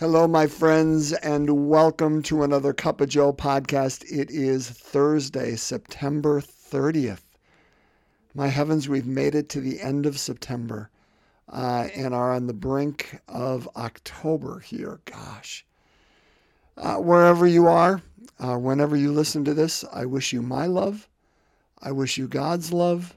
Hello, 0.00 0.28
my 0.28 0.46
friends, 0.46 1.12
and 1.12 1.68
welcome 1.68 2.22
to 2.22 2.44
another 2.44 2.72
Cup 2.72 3.00
of 3.00 3.08
Joe 3.08 3.32
podcast. 3.32 4.04
It 4.04 4.30
is 4.30 4.70
Thursday, 4.70 5.56
September 5.56 6.40
30th. 6.40 7.22
My 8.32 8.46
heavens, 8.46 8.88
we've 8.88 9.08
made 9.08 9.34
it 9.34 9.48
to 9.48 9.60
the 9.60 9.80
end 9.80 10.06
of 10.06 10.16
September 10.16 10.88
uh, 11.48 11.88
and 11.96 12.14
are 12.14 12.32
on 12.32 12.46
the 12.46 12.52
brink 12.52 13.20
of 13.26 13.68
October 13.74 14.60
here. 14.60 15.00
Gosh. 15.04 15.66
Uh, 16.76 16.98
wherever 16.98 17.44
you 17.44 17.66
are, 17.66 18.00
uh, 18.38 18.56
whenever 18.56 18.96
you 18.96 19.10
listen 19.10 19.44
to 19.46 19.52
this, 19.52 19.84
I 19.92 20.04
wish 20.04 20.32
you 20.32 20.42
my 20.42 20.66
love. 20.66 21.08
I 21.82 21.90
wish 21.90 22.16
you 22.16 22.28
God's 22.28 22.72
love. 22.72 23.16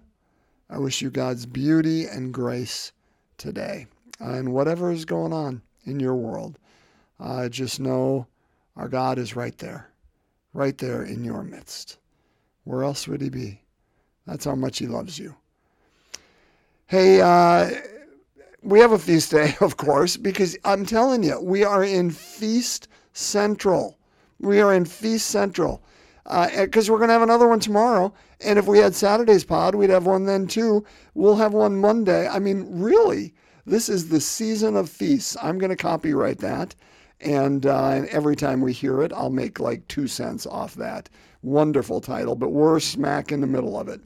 I 0.67 0.79
wish 0.79 0.99
you 0.99 1.11
God's 1.11 1.45
beauty 1.45 2.07
and 2.07 2.33
grace 2.33 2.91
today 3.37 3.85
and 4.19 4.51
whatever 4.51 4.91
is 4.91 5.05
going 5.05 5.31
on 5.31 5.61
in 5.85 5.99
your 5.99 6.15
world. 6.15 6.57
Uh, 7.21 7.47
just 7.47 7.79
know 7.79 8.25
our 8.75 8.87
God 8.87 9.19
is 9.19 9.35
right 9.35 9.55
there, 9.59 9.91
right 10.53 10.77
there 10.77 11.03
in 11.03 11.23
your 11.23 11.43
midst. 11.43 11.99
Where 12.63 12.83
else 12.83 13.07
would 13.07 13.21
He 13.21 13.29
be? 13.29 13.61
That's 14.25 14.45
how 14.45 14.55
much 14.55 14.79
He 14.79 14.87
loves 14.87 15.19
you. 15.19 15.35
Hey, 16.87 17.21
uh, 17.21 17.69
we 18.63 18.79
have 18.79 18.91
a 18.91 18.97
feast 18.97 19.31
day, 19.31 19.55
of 19.61 19.77
course, 19.77 20.17
because 20.17 20.57
I'm 20.65 20.85
telling 20.85 21.23
you, 21.23 21.39
we 21.39 21.63
are 21.63 21.83
in 21.83 22.09
Feast 22.09 22.87
Central. 23.13 23.99
We 24.39 24.59
are 24.59 24.73
in 24.73 24.85
Feast 24.85 25.27
Central 25.27 25.83
because 26.23 26.89
uh, 26.89 26.91
we're 26.91 26.97
going 26.97 27.09
to 27.09 27.13
have 27.13 27.21
another 27.21 27.47
one 27.47 27.59
tomorrow. 27.59 28.13
And 28.39 28.57
if 28.57 28.65
we 28.65 28.79
had 28.79 28.95
Saturday's 28.95 29.43
pod, 29.43 29.75
we'd 29.75 29.91
have 29.91 30.07
one 30.07 30.25
then 30.25 30.47
too. 30.47 30.83
We'll 31.13 31.35
have 31.35 31.53
one 31.53 31.75
Monday. 31.75 32.27
I 32.27 32.39
mean, 32.39 32.65
really, 32.81 33.35
this 33.65 33.89
is 33.89 34.09
the 34.09 34.21
season 34.21 34.75
of 34.75 34.89
feasts. 34.89 35.37
I'm 35.41 35.59
going 35.59 35.69
to 35.69 35.75
copyright 35.75 36.39
that. 36.39 36.73
And, 37.21 37.67
uh, 37.67 37.89
and 37.89 38.07
every 38.07 38.35
time 38.35 38.61
we 38.61 38.73
hear 38.73 39.01
it, 39.01 39.13
I'll 39.13 39.29
make 39.29 39.59
like 39.59 39.87
two 39.87 40.07
cents 40.07 40.47
off 40.47 40.73
that. 40.75 41.07
Wonderful 41.43 42.01
title, 42.01 42.35
but 42.35 42.49
we're 42.49 42.79
smack 42.79 43.31
in 43.31 43.41
the 43.41 43.47
middle 43.47 43.79
of 43.79 43.87
it. 43.87 44.01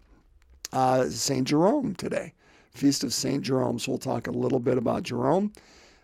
Uh, 0.74 1.08
St. 1.10 1.48
Jerome 1.48 1.96
today, 1.96 2.34
Feast 2.72 3.04
of 3.06 3.14
St. 3.14 3.42
Jerome. 3.42 3.80
So 3.80 3.94
we'll 3.94 4.00
talk 4.00 4.28
a 4.28 4.32
little 4.32 4.60
bit 4.60 4.78
about 4.78 5.04
Jerome 5.04 5.54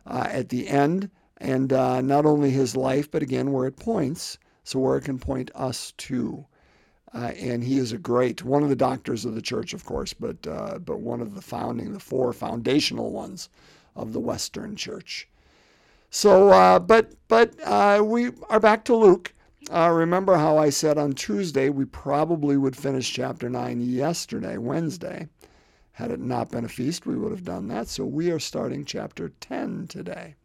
uh, 0.06 0.28
at 0.30 0.50
the 0.50 0.68
end, 0.70 1.10
and 1.38 1.74
uh, 1.74 2.00
not 2.00 2.26
only 2.26 2.50
his 2.50 2.76
life, 2.78 3.12
but 3.12 3.22
again, 3.22 3.52
where 3.52 3.68
it 3.68 3.76
points, 3.76 4.38
so 4.64 4.80
where 4.80 4.98
it 4.98 5.04
can 5.04 5.20
point 5.20 5.52
us 5.54 5.94
to. 5.98 6.46
Uh, 7.14 7.34
and 7.38 7.62
he 7.62 7.78
is 7.78 7.92
a 7.92 7.98
great 7.98 8.46
one 8.46 8.64
of 8.64 8.70
the 8.70 8.76
doctors 8.76 9.26
of 9.26 9.36
the 9.36 9.42
church, 9.42 9.74
of 9.74 9.84
course, 9.84 10.14
but 10.14 10.48
uh, 10.48 10.80
but 10.80 11.02
one 11.02 11.20
of 11.20 11.36
the 11.36 11.42
founding, 11.42 11.92
the 11.92 12.00
four 12.00 12.32
foundational 12.32 13.12
ones 13.12 13.50
of 13.98 14.14
the 14.14 14.20
Western 14.20 14.78
Church. 14.78 15.28
So, 16.14 16.50
uh, 16.50 16.78
but 16.78 17.14
but 17.30 17.56
uh, 17.64 18.04
we 18.04 18.32
are 18.50 18.60
back 18.60 18.84
to 18.86 18.96
Luke. 18.96 19.34
Uh, 19.74 19.90
remember 19.90 20.36
how 20.36 20.58
I 20.58 20.70
said 20.70 20.98
on 20.98 21.14
Tuesday 21.14 21.70
we 21.70 21.86
probably 21.86 22.58
would 22.58 22.76
finish 22.76 23.14
chapter 23.14 23.50
nine 23.50 23.80
yesterday, 23.80 24.58
Wednesday. 24.58 25.30
Had 25.94 26.12
it 26.12 26.20
not 26.20 26.52
been 26.52 26.66
a 26.66 26.70
feast, 26.70 27.06
we 27.06 27.16
would 27.16 27.32
have 27.32 27.46
done 27.46 27.70
that. 27.70 27.88
So 27.88 28.06
we 28.06 28.30
are 28.30 28.40
starting 28.40 28.84
chapter 28.84 29.30
ten 29.40 29.88
today. 29.88 30.36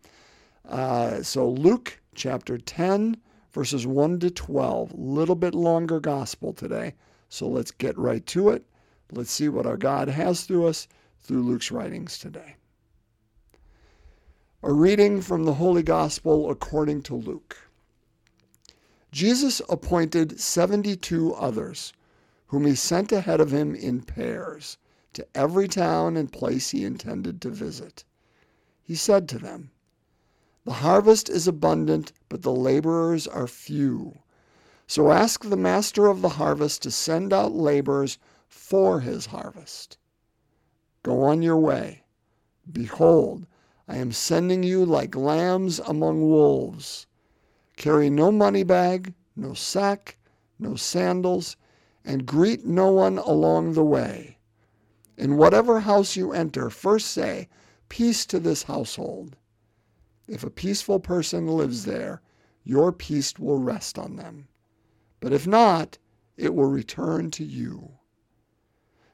Uh, 0.69 1.20
so 1.25 1.50
Luke 1.50 2.01
chapter 2.14 2.58
ten, 2.58 3.17
verses 3.51 3.89
one 3.89 4.20
to 4.20 4.30
twelve. 4.30 4.92
Little 4.95 5.34
bit 5.34 5.55
longer 5.55 5.98
gospel 5.98 6.53
today. 6.53 6.95
So 7.28 7.48
let's 7.48 7.73
get 7.73 7.98
right 7.98 8.25
to 8.27 8.51
it. 8.51 8.64
Let's 9.11 9.33
see 9.33 9.48
what 9.48 9.67
our 9.67 9.77
God 9.77 10.06
has 10.08 10.45
through 10.45 10.69
us 10.69 10.86
through 11.19 11.42
Luke's 11.42 11.73
writings 11.73 12.19
today. 12.19 12.55
A 14.67 14.72
reading 14.72 15.22
from 15.22 15.45
the 15.45 15.55
Holy 15.55 15.84
Gospel 15.84 16.50
according 16.50 17.03
to 17.03 17.14
Luke. 17.14 17.56
Jesus 19.12 19.62
appointed 19.69 20.41
72 20.41 21.33
others, 21.34 21.92
whom 22.48 22.67
he 22.67 22.75
sent 22.75 23.12
ahead 23.12 23.41
of 23.41 23.53
him 23.53 23.77
in 23.77 24.02
pairs 24.02 24.77
to 25.13 25.24
every 25.36 25.68
town 25.68 26.17
and 26.17 26.33
place 26.33 26.70
he 26.70 26.85
intended 26.85 27.40
to 27.42 27.51
visit. 27.51 28.02
He 28.83 28.96
said 28.96 29.29
to 29.29 29.39
them, 29.39 29.70
The 30.64 30.83
harvest 30.83 31.29
is 31.29 31.46
abundant, 31.46 32.11
but 32.29 32.42
the 32.42 32.51
laborers 32.51 33.29
are 33.29 33.46
few. 33.46 34.19
So 34.89 35.13
ask 35.13 35.45
the 35.45 35.57
master 35.57 36.08
of 36.08 36.23
the 36.23 36.30
harvest 36.30 36.83
to 36.83 36.90
send 36.90 37.33
out 37.33 37.52
laborers 37.52 38.19
for 38.48 38.98
his 38.98 39.27
harvest. 39.27 39.96
Go 41.05 41.23
on 41.23 41.40
your 41.40 41.57
way. 41.57 42.02
Behold, 42.69 43.46
I 43.89 43.98
am 43.98 44.11
sending 44.11 44.63
you 44.63 44.85
like 44.85 45.14
lambs 45.14 45.79
among 45.79 46.23
wolves. 46.23 47.07
Carry 47.77 48.11
no 48.11 48.33
money 48.33 48.64
bag, 48.64 49.14
no 49.36 49.55
sack, 49.55 50.19
no 50.58 50.74
sandals, 50.74 51.57
and 52.05 52.27
greet 52.27 52.64
no 52.64 52.91
one 52.91 53.19
along 53.19 53.75
the 53.75 53.85
way. 53.85 54.39
In 55.17 55.36
whatever 55.36 55.80
house 55.80 56.17
you 56.17 56.33
enter, 56.33 56.69
first 56.69 57.08
say, 57.08 57.48
Peace 57.89 58.27
to 58.27 58.41
this 58.41 58.64
household. 58.64 59.36
If 60.27 60.42
a 60.42 60.51
peaceful 60.51 60.98
person 60.98 61.46
lives 61.46 61.85
there, 61.85 62.20
your 62.64 62.91
peace 62.91 63.39
will 63.39 63.58
rest 63.58 63.98
on 63.98 64.17
them. 64.17 64.48
But 65.20 65.33
if 65.33 65.46
not, 65.46 65.98
it 66.36 66.55
will 66.55 66.67
return 66.67 67.30
to 67.33 67.45
you. 67.45 67.92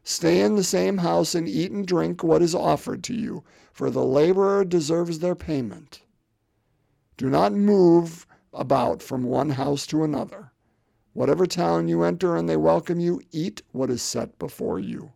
Stay 0.05 0.41
in 0.41 0.57
the 0.57 0.65
same 0.65 0.99
house 0.99 1.35
and 1.35 1.49
eat 1.49 1.71
and 1.71 1.87
drink 1.87 2.25
what 2.25 2.43
is 2.43 2.55
offered 2.55 3.05
to 3.05 3.15
you, 3.15 3.45
for 3.73 3.89
the 3.89 4.05
laborer 4.05 4.65
deserves 4.65 5.21
their 5.21 5.37
payment. 5.37 6.03
Do 7.17 7.31
not 7.31 7.53
move 7.53 8.27
about 8.53 9.01
from 9.01 9.23
one 9.23 9.51
house 9.51 9.87
to 9.87 10.03
another. 10.03 10.53
Whatever 11.13 11.47
town 11.47 11.89
you 11.89 12.03
enter 12.03 12.37
and 12.37 12.49
they 12.49 12.57
welcome 12.57 12.99
you, 12.99 13.21
eat 13.31 13.63
what 13.71 13.91
is 13.91 14.03
set 14.03 14.39
before 14.39 14.81
you. 14.81 15.13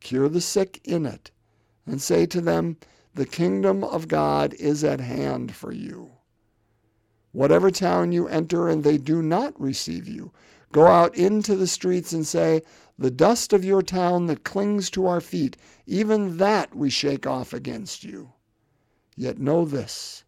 Cure 0.00 0.28
the 0.28 0.40
sick 0.40 0.80
in 0.84 1.04
it, 1.04 1.30
and 1.84 2.00
say 2.00 2.26
to 2.26 2.40
them, 2.40 2.76
The 3.14 3.26
kingdom 3.26 3.82
of 3.82 4.08
God 4.08 4.54
is 4.54 4.84
at 4.84 5.00
hand 5.00 5.54
for 5.54 5.72
you. 5.72 6.12
Whatever 7.32 7.70
town 7.70 8.12
you 8.12 8.28
enter 8.28 8.68
and 8.68 8.84
they 8.84 8.98
do 8.98 9.20
not 9.20 9.60
receive 9.60 10.06
you, 10.06 10.32
go 10.72 10.86
out 10.86 11.14
into 11.16 11.54
the 11.56 11.66
streets 11.66 12.12
and 12.12 12.26
say, 12.26 12.62
the 12.98 13.10
dust 13.10 13.52
of 13.52 13.64
your 13.64 13.82
town 13.82 14.26
that 14.26 14.44
clings 14.44 14.88
to 14.90 15.06
our 15.06 15.20
feet, 15.20 15.56
even 15.86 16.38
that 16.38 16.74
we 16.74 16.88
shake 16.88 17.26
off 17.26 17.52
against 17.52 18.04
you. 18.04 18.32
Yet 19.16 19.38
know 19.38 19.64
this 19.64 20.24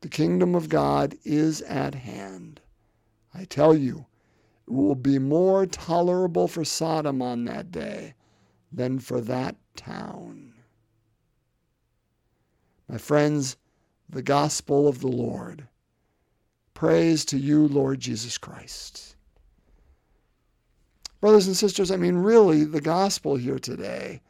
the 0.00 0.08
kingdom 0.08 0.54
of 0.54 0.70
God 0.70 1.14
is 1.24 1.60
at 1.62 1.94
hand. 1.94 2.60
I 3.34 3.44
tell 3.44 3.74
you, 3.74 4.06
it 4.66 4.72
will 4.72 4.94
be 4.94 5.18
more 5.18 5.66
tolerable 5.66 6.48
for 6.48 6.64
Sodom 6.64 7.20
on 7.20 7.44
that 7.44 7.70
day 7.70 8.14
than 8.72 8.98
for 8.98 9.20
that 9.20 9.56
town. 9.76 10.54
My 12.88 12.98
friends, 12.98 13.56
the 14.08 14.22
gospel 14.22 14.88
of 14.88 15.00
the 15.00 15.08
Lord. 15.08 15.68
Praise 16.72 17.24
to 17.26 17.38
you, 17.38 17.68
Lord 17.68 18.00
Jesus 18.00 18.38
Christ. 18.38 19.09
Brothers 21.20 21.46
and 21.46 21.56
sisters, 21.56 21.90
I 21.90 21.96
mean, 21.96 22.16
really, 22.16 22.64
the 22.64 22.80
gospel 22.80 23.36
here 23.36 23.58
today 23.58 24.22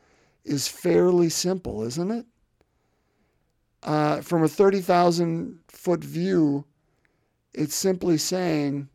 is 0.45 0.67
fairly 0.67 1.28
simple, 1.28 1.84
isn't 1.84 2.11
it? 2.11 2.27
Uh, 3.83 4.21
from 4.21 4.43
a 4.43 4.49
30,000 4.49 5.61
foot 5.69 6.03
view, 6.03 6.65
it's 7.55 7.75
simply 7.75 8.19
saying 8.19 8.89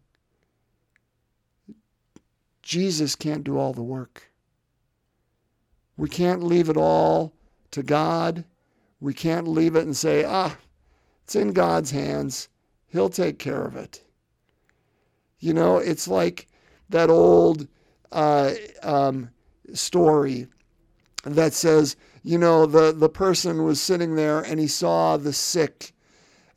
Jesus 2.62 3.16
can't 3.16 3.44
do 3.44 3.58
all 3.58 3.74
the 3.74 3.84
work. 3.84 4.32
We 5.98 6.10
can't 6.10 6.44
leave 6.44 6.70
it 6.70 6.78
all 6.78 7.34
to 7.72 7.82
God. 7.82 8.44
We 9.00 9.14
can't 9.14 9.48
leave 9.48 9.76
it 9.76 9.86
and 9.86 9.96
say, 9.96 10.26
ah, 10.26 10.58
it's 11.24 11.36
in 11.36 11.54
God's 11.54 11.92
hands. 11.92 12.50
He'll 12.88 13.09
take 13.09 13.40
care 13.40 13.64
of 13.64 13.76
it. 13.76 14.03
You 15.40 15.53
know, 15.53 15.78
it's 15.78 16.08
like 16.08 16.48
that 16.90 17.09
old 17.09 17.68
uh, 18.11 18.53
um, 18.84 19.29
story 19.73 20.47
that 21.23 21.53
says, 21.53 21.96
you 22.23 22.37
know, 22.37 22.66
the, 22.66 22.91
the 22.91 23.09
person 23.09 23.63
was 23.63 23.81
sitting 23.81 24.16
there 24.16 24.41
and 24.41 24.59
he 24.59 24.67
saw 24.67 25.17
the 25.17 25.34
sick 25.34 25.93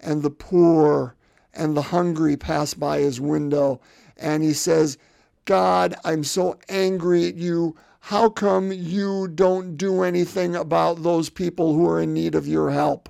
and 0.01 0.23
the 0.23 0.31
poor 0.31 1.15
and 1.53 1.77
the 1.77 1.83
hungry 1.83 2.37
pass 2.37 2.75
by 2.75 3.01
his 3.01 3.21
window. 3.21 3.81
And 4.17 4.43
he 4.43 4.53
says, 4.53 4.99
God, 5.45 5.95
I'm 6.05 6.25
so 6.25 6.59
angry 6.69 7.27
at 7.27 7.35
you. 7.35 7.77
How 8.01 8.29
come 8.29 8.73
you 8.73 9.29
don't 9.29 9.77
do 9.77 10.03
anything 10.03 10.55
about 10.55 11.03
those 11.03 11.31
people 11.31 11.75
who 11.75 11.89
are 11.89 12.01
in 12.01 12.15
need 12.15 12.35
of 12.35 12.47
your 12.47 12.71
help? 12.71 13.09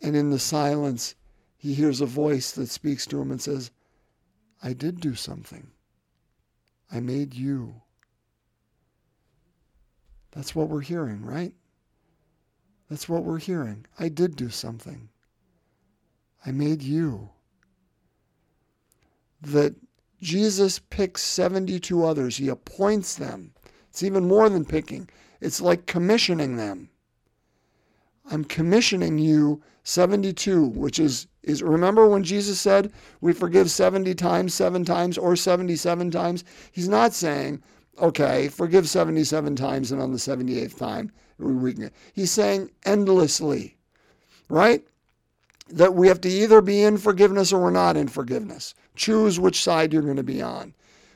And 0.00 0.14
in 0.14 0.30
the 0.30 0.38
silence, 0.38 1.14
he 1.56 1.74
hears 1.74 2.00
a 2.00 2.06
voice 2.06 2.52
that 2.52 2.68
speaks 2.68 3.04
to 3.06 3.20
him 3.20 3.30
and 3.30 3.40
says, 3.40 3.70
I 4.62 4.72
did 4.72 5.00
do 5.00 5.14
something. 5.14 5.68
I 6.92 7.00
made 7.00 7.34
you. 7.34 7.82
That's 10.32 10.54
what 10.54 10.68
we're 10.68 10.80
hearing, 10.80 11.24
right? 11.24 11.52
That's 12.88 13.08
what 13.08 13.24
we're 13.24 13.38
hearing. 13.38 13.86
I 13.98 14.08
did 14.08 14.36
do 14.36 14.48
something. 14.48 15.08
I 16.44 16.52
made 16.52 16.82
you. 16.82 17.30
That 19.40 19.74
Jesus 20.20 20.78
picks 20.78 21.22
72 21.22 22.04
others, 22.04 22.36
he 22.36 22.48
appoints 22.48 23.14
them. 23.16 23.52
It's 23.90 24.02
even 24.02 24.26
more 24.26 24.48
than 24.48 24.64
picking, 24.64 25.08
it's 25.40 25.60
like 25.60 25.86
commissioning 25.86 26.56
them. 26.56 26.90
I'm 28.30 28.44
commissioning 28.44 29.18
you 29.18 29.62
72, 29.88 30.66
which 30.66 30.98
is 30.98 31.28
is 31.42 31.62
remember 31.62 32.06
when 32.06 32.22
Jesus 32.22 32.60
said 32.60 32.92
we 33.22 33.32
forgive 33.32 33.70
70 33.70 34.14
times, 34.16 34.52
7 34.52 34.84
times 34.84 35.16
or 35.16 35.34
77 35.34 36.10
times? 36.10 36.44
He's 36.70 36.90
not 36.90 37.14
saying, 37.14 37.62
okay, 37.98 38.48
forgive 38.48 38.86
77 38.86 39.56
times 39.56 39.90
and 39.90 40.02
on 40.02 40.12
the 40.12 40.18
78th 40.18 40.76
time 40.76 41.10
we 41.38 41.72
can. 41.72 41.90
He's 42.12 42.30
saying 42.30 42.70
endlessly. 42.84 43.78
Right? 44.50 44.86
That 45.70 45.94
we 45.94 46.08
have 46.08 46.20
to 46.20 46.28
either 46.28 46.60
be 46.60 46.82
in 46.82 46.98
forgiveness 46.98 47.50
or 47.50 47.62
we're 47.62 47.70
not 47.70 47.96
in 47.96 48.08
forgiveness. 48.08 48.74
Choose 48.94 49.40
which 49.40 49.62
side 49.62 49.94
you're 49.94 50.02
going 50.02 50.16
to 50.16 50.22
be 50.22 50.42
on. 50.42 50.74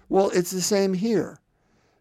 Well, 0.08 0.30
it's 0.30 0.50
the 0.50 0.62
same 0.62 0.94
here. 0.94 1.40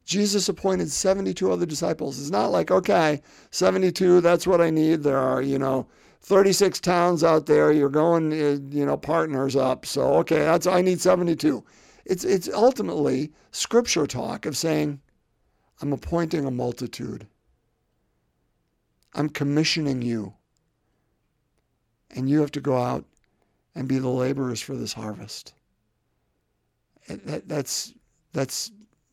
Jesus 0.05 0.47
appointed 0.47 0.89
72 0.89 1.51
other 1.51 1.65
disciples. 1.65 2.17
It's 2.17 2.29
not 2.29 2.51
like, 2.51 2.71
okay, 2.71 3.21
72, 3.51 4.21
that's 4.21 4.47
what 4.47 4.61
I 4.61 4.69
need. 4.69 5.03
There 5.03 5.17
are, 5.17 5.41
you 5.41 5.59
know, 5.59 5.87
36 6.21 6.79
towns 6.79 7.23
out 7.23 7.45
there. 7.45 7.71
You're 7.71 7.89
going, 7.89 8.31
uh, 8.31 8.59
you 8.69 8.85
know, 8.85 8.97
partners 8.97 9.55
up. 9.55 9.85
So, 9.85 10.13
okay, 10.15 10.39
that's, 10.39 10.67
I 10.67 10.81
need 10.81 11.01
72. 11.01 11.63
It's, 12.05 12.23
it's 12.23 12.49
ultimately 12.49 13.31
scripture 13.51 14.07
talk 14.07 14.45
of 14.45 14.57
saying, 14.57 14.99
I'm 15.81 15.93
appointing 15.93 16.45
a 16.45 16.51
multitude. 16.51 17.27
I'm 19.13 19.29
commissioning 19.29 20.01
you. 20.01 20.33
And 22.11 22.29
you 22.29 22.41
have 22.41 22.51
to 22.51 22.61
go 22.61 22.77
out 22.77 23.05
and 23.75 23.87
be 23.87 23.97
the 23.97 24.09
laborers 24.09 24.61
for 24.61 24.75
this 24.75 24.93
harvest. 24.93 25.53
That, 27.07 27.47
that's, 27.47 27.93
that's 28.33 28.71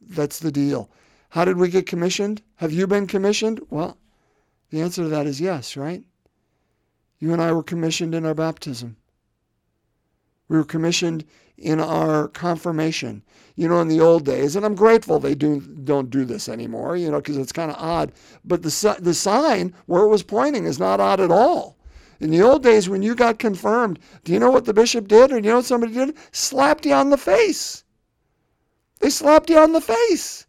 that's 0.08 0.38
the 0.38 0.52
deal. 0.52 0.90
How 1.30 1.44
did 1.44 1.56
we 1.56 1.68
get 1.68 1.86
commissioned? 1.86 2.42
Have 2.56 2.72
you 2.72 2.86
been 2.86 3.06
commissioned? 3.06 3.60
Well, 3.70 3.98
the 4.70 4.80
answer 4.80 5.02
to 5.02 5.08
that 5.08 5.26
is 5.26 5.40
yes, 5.40 5.76
right? 5.76 6.02
You 7.20 7.32
and 7.32 7.42
I 7.42 7.52
were 7.52 7.62
commissioned 7.62 8.14
in 8.14 8.24
our 8.24 8.34
baptism. 8.34 8.96
We 10.48 10.56
were 10.56 10.64
commissioned 10.64 11.24
in 11.56 11.80
our 11.80 12.28
confirmation. 12.28 13.22
You 13.56 13.68
know, 13.68 13.80
in 13.80 13.88
the 13.88 14.00
old 14.00 14.24
days, 14.24 14.54
and 14.54 14.64
I'm 14.64 14.76
grateful 14.76 15.18
they 15.18 15.34
do 15.34 15.60
don't 15.60 16.10
do 16.10 16.24
this 16.24 16.48
anymore. 16.48 16.96
You 16.96 17.10
know, 17.10 17.18
because 17.18 17.36
it's 17.36 17.52
kind 17.52 17.70
of 17.70 17.76
odd. 17.76 18.12
But 18.44 18.62
the 18.62 18.96
the 19.00 19.14
sign 19.14 19.74
where 19.86 20.02
it 20.02 20.08
was 20.08 20.22
pointing 20.22 20.64
is 20.64 20.78
not 20.78 21.00
odd 21.00 21.20
at 21.20 21.32
all. 21.32 21.76
In 22.20 22.30
the 22.30 22.42
old 22.42 22.62
days, 22.62 22.88
when 22.88 23.02
you 23.02 23.14
got 23.14 23.38
confirmed, 23.38 23.98
do 24.24 24.32
you 24.32 24.38
know 24.38 24.50
what 24.50 24.64
the 24.64 24.74
bishop 24.74 25.08
did, 25.08 25.32
or 25.32 25.40
do 25.40 25.46
you 25.46 25.50
know 25.50 25.56
what 25.56 25.64
somebody 25.64 25.92
did? 25.92 26.16
Slapped 26.32 26.86
you 26.86 26.92
on 26.92 27.10
the 27.10 27.18
face. 27.18 27.84
They 29.00 29.10
slapped 29.10 29.50
you 29.50 29.58
on 29.58 29.72
the 29.72 29.80
face. 29.80 30.46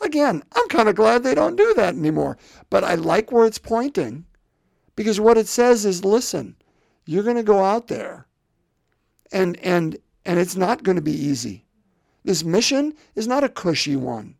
Again, 0.00 0.42
I'm 0.54 0.68
kind 0.68 0.88
of 0.88 0.96
glad 0.96 1.22
they 1.22 1.34
don't 1.34 1.56
do 1.56 1.74
that 1.74 1.94
anymore. 1.94 2.36
But 2.70 2.84
I 2.84 2.94
like 2.94 3.32
where 3.32 3.46
it's 3.46 3.58
pointing 3.58 4.24
because 4.96 5.20
what 5.20 5.38
it 5.38 5.48
says 5.48 5.84
is 5.84 6.04
listen, 6.04 6.56
you're 7.04 7.22
going 7.22 7.36
to 7.36 7.42
go 7.42 7.62
out 7.62 7.88
there 7.88 8.26
and 9.32 9.58
and 9.58 9.98
and 10.24 10.38
it's 10.38 10.56
not 10.56 10.82
going 10.82 10.96
to 10.96 11.02
be 11.02 11.12
easy. 11.12 11.64
This 12.24 12.44
mission 12.44 12.94
is 13.14 13.26
not 13.26 13.44
a 13.44 13.48
cushy 13.48 13.96
one. 13.96 14.36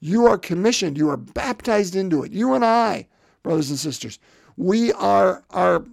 You 0.00 0.26
are 0.26 0.38
commissioned, 0.38 0.98
you 0.98 1.08
are 1.10 1.16
baptized 1.16 1.96
into 1.96 2.22
it. 2.22 2.32
You 2.32 2.54
and 2.54 2.64
I, 2.64 3.08
brothers 3.42 3.70
and 3.70 3.78
sisters, 3.78 4.18
we 4.56 4.92
are 4.92 5.44
are 5.50 5.84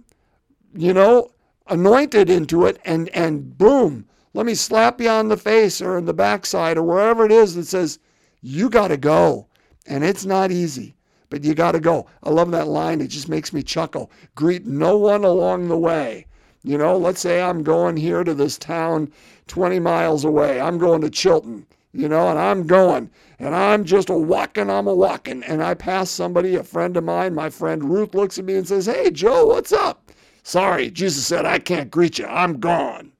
you 0.74 0.92
know, 0.92 1.30
anointed 1.68 2.30
into 2.30 2.66
it 2.66 2.80
and 2.84 3.08
and 3.10 3.56
boom, 3.56 4.06
let 4.34 4.46
me 4.46 4.54
slap 4.54 5.00
you 5.00 5.08
on 5.08 5.28
the 5.28 5.36
face 5.36 5.80
or 5.80 5.98
in 5.98 6.04
the 6.04 6.14
backside 6.14 6.78
or 6.78 6.82
wherever 6.82 7.24
it 7.24 7.32
is 7.32 7.54
that 7.54 7.66
says, 7.66 7.98
you 8.40 8.70
got 8.70 8.88
to 8.88 8.96
go. 8.96 9.46
And 9.86 10.04
it's 10.04 10.24
not 10.24 10.52
easy, 10.52 10.94
but 11.30 11.42
you 11.42 11.54
got 11.54 11.72
to 11.72 11.80
go. 11.80 12.06
I 12.22 12.30
love 12.30 12.50
that 12.50 12.68
line. 12.68 13.00
It 13.00 13.08
just 13.08 13.28
makes 13.28 13.52
me 13.52 13.62
chuckle. 13.62 14.10
Greet 14.34 14.66
no 14.66 14.98
one 14.98 15.24
along 15.24 15.68
the 15.68 15.78
way. 15.78 16.26
You 16.62 16.76
know, 16.76 16.98
let's 16.98 17.20
say 17.20 17.40
I'm 17.40 17.62
going 17.62 17.96
here 17.96 18.22
to 18.22 18.34
this 18.34 18.58
town 18.58 19.10
20 19.46 19.78
miles 19.78 20.24
away. 20.24 20.60
I'm 20.60 20.76
going 20.76 21.00
to 21.00 21.08
Chilton, 21.08 21.66
you 21.92 22.08
know, 22.08 22.28
and 22.28 22.38
I'm 22.38 22.66
going 22.66 23.10
and 23.38 23.54
I'm 23.54 23.84
just 23.84 24.10
a 24.10 24.14
walking, 24.14 24.68
I'm 24.68 24.86
a 24.86 24.94
walking. 24.94 25.42
And 25.44 25.62
I 25.62 25.72
pass 25.72 26.10
somebody, 26.10 26.56
a 26.56 26.62
friend 26.62 26.96
of 26.98 27.04
mine, 27.04 27.34
my 27.34 27.48
friend 27.48 27.84
Ruth 27.84 28.14
looks 28.14 28.38
at 28.38 28.44
me 28.44 28.56
and 28.56 28.68
says, 28.68 28.84
Hey, 28.84 29.10
Joe, 29.10 29.46
what's 29.46 29.72
up? 29.72 30.12
Sorry, 30.42 30.90
Jesus 30.90 31.26
said, 31.26 31.46
I 31.46 31.58
can't 31.58 31.90
greet 31.90 32.18
you. 32.18 32.26
I'm 32.26 32.60
gone 32.60 33.12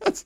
that's, 0.00 0.24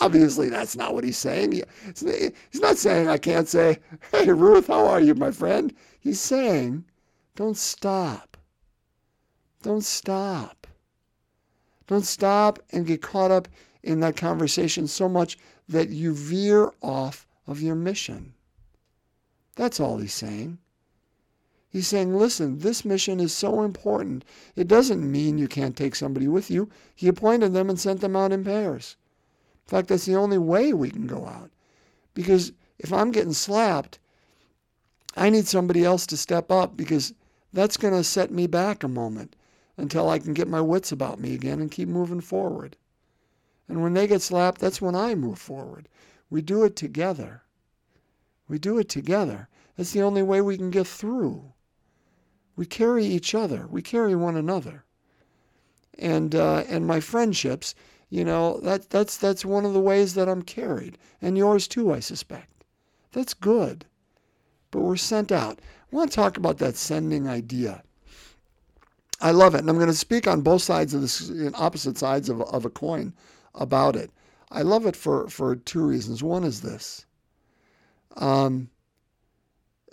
obviously, 0.00 0.48
that's 0.48 0.76
not 0.76 0.94
what 0.94 1.04
he's 1.04 1.18
saying. 1.18 1.52
He, 1.52 1.62
he's 1.84 2.60
not 2.60 2.76
saying, 2.76 3.08
I 3.08 3.18
can't 3.18 3.48
say, 3.48 3.78
Hey, 4.10 4.30
Ruth, 4.32 4.66
how 4.66 4.86
are 4.86 5.00
you, 5.00 5.14
my 5.14 5.30
friend? 5.30 5.74
He's 6.00 6.20
saying, 6.20 6.84
Don't 7.36 7.56
stop. 7.56 8.36
Don't 9.62 9.84
stop. 9.84 10.66
Don't 11.86 12.04
stop 12.04 12.58
and 12.70 12.86
get 12.86 13.02
caught 13.02 13.30
up 13.30 13.48
in 13.82 14.00
that 14.00 14.16
conversation 14.16 14.86
so 14.86 15.08
much 15.08 15.38
that 15.68 15.90
you 15.90 16.14
veer 16.14 16.72
off 16.80 17.26
of 17.46 17.60
your 17.60 17.74
mission. 17.74 18.34
That's 19.56 19.80
all 19.80 19.98
he's 19.98 20.14
saying. 20.14 20.58
He's 21.72 21.88
saying, 21.88 22.14
listen, 22.14 22.58
this 22.58 22.84
mission 22.84 23.18
is 23.18 23.32
so 23.32 23.62
important. 23.62 24.26
It 24.56 24.68
doesn't 24.68 25.10
mean 25.10 25.38
you 25.38 25.48
can't 25.48 25.74
take 25.74 25.94
somebody 25.94 26.28
with 26.28 26.50
you. 26.50 26.68
He 26.94 27.08
appointed 27.08 27.54
them 27.54 27.70
and 27.70 27.80
sent 27.80 28.02
them 28.02 28.14
out 28.14 28.30
in 28.30 28.44
pairs. 28.44 28.96
In 29.64 29.70
fact, 29.70 29.88
that's 29.88 30.04
the 30.04 30.14
only 30.14 30.36
way 30.36 30.74
we 30.74 30.90
can 30.90 31.06
go 31.06 31.24
out. 31.26 31.50
Because 32.12 32.52
if 32.78 32.92
I'm 32.92 33.10
getting 33.10 33.32
slapped, 33.32 33.98
I 35.16 35.30
need 35.30 35.46
somebody 35.46 35.82
else 35.82 36.06
to 36.08 36.16
step 36.18 36.50
up 36.50 36.76
because 36.76 37.14
that's 37.54 37.78
going 37.78 37.94
to 37.94 38.04
set 38.04 38.30
me 38.30 38.46
back 38.46 38.84
a 38.84 38.88
moment 38.88 39.34
until 39.78 40.10
I 40.10 40.18
can 40.18 40.34
get 40.34 40.48
my 40.48 40.60
wits 40.60 40.92
about 40.92 41.20
me 41.20 41.32
again 41.32 41.58
and 41.58 41.70
keep 41.70 41.88
moving 41.88 42.20
forward. 42.20 42.76
And 43.66 43.82
when 43.82 43.94
they 43.94 44.06
get 44.06 44.20
slapped, 44.20 44.60
that's 44.60 44.82
when 44.82 44.94
I 44.94 45.14
move 45.14 45.38
forward. 45.38 45.88
We 46.28 46.42
do 46.42 46.64
it 46.64 46.76
together. 46.76 47.44
We 48.46 48.58
do 48.58 48.78
it 48.78 48.90
together. 48.90 49.48
That's 49.78 49.92
the 49.92 50.02
only 50.02 50.22
way 50.22 50.42
we 50.42 50.58
can 50.58 50.70
get 50.70 50.86
through. 50.86 51.51
We 52.56 52.66
carry 52.66 53.04
each 53.04 53.34
other. 53.34 53.66
We 53.70 53.82
carry 53.82 54.14
one 54.14 54.36
another. 54.36 54.84
And 55.98 56.34
uh, 56.34 56.64
and 56.68 56.86
my 56.86 57.00
friendships, 57.00 57.74
you 58.08 58.24
know, 58.24 58.60
that 58.60 58.90
that's 58.90 59.16
that's 59.16 59.44
one 59.44 59.64
of 59.64 59.72
the 59.72 59.80
ways 59.80 60.14
that 60.14 60.28
I'm 60.28 60.42
carried, 60.42 60.98
and 61.20 61.36
yours 61.36 61.68
too, 61.68 61.92
I 61.92 62.00
suspect. 62.00 62.64
That's 63.12 63.34
good. 63.34 63.84
But 64.70 64.80
we're 64.80 64.96
sent 64.96 65.30
out. 65.30 65.60
I 65.92 65.96
want 65.96 66.10
to 66.10 66.16
talk 66.16 66.36
about 66.36 66.58
that 66.58 66.76
sending 66.76 67.28
idea. 67.28 67.82
I 69.20 69.30
love 69.30 69.54
it, 69.54 69.58
and 69.58 69.70
I'm 69.70 69.76
going 69.76 69.86
to 69.86 69.94
speak 69.94 70.26
on 70.26 70.40
both 70.40 70.62
sides 70.62 70.94
of 70.94 71.00
this, 71.02 71.30
opposite 71.54 71.96
sides 71.96 72.28
of, 72.28 72.40
of 72.40 72.64
a 72.64 72.70
coin 72.70 73.12
about 73.54 73.94
it. 73.94 74.10
I 74.50 74.62
love 74.62 74.86
it 74.86 74.96
for 74.96 75.28
for 75.28 75.56
two 75.56 75.82
reasons. 75.82 76.22
One 76.22 76.44
is 76.44 76.60
this. 76.62 77.06
Um, 78.16 78.68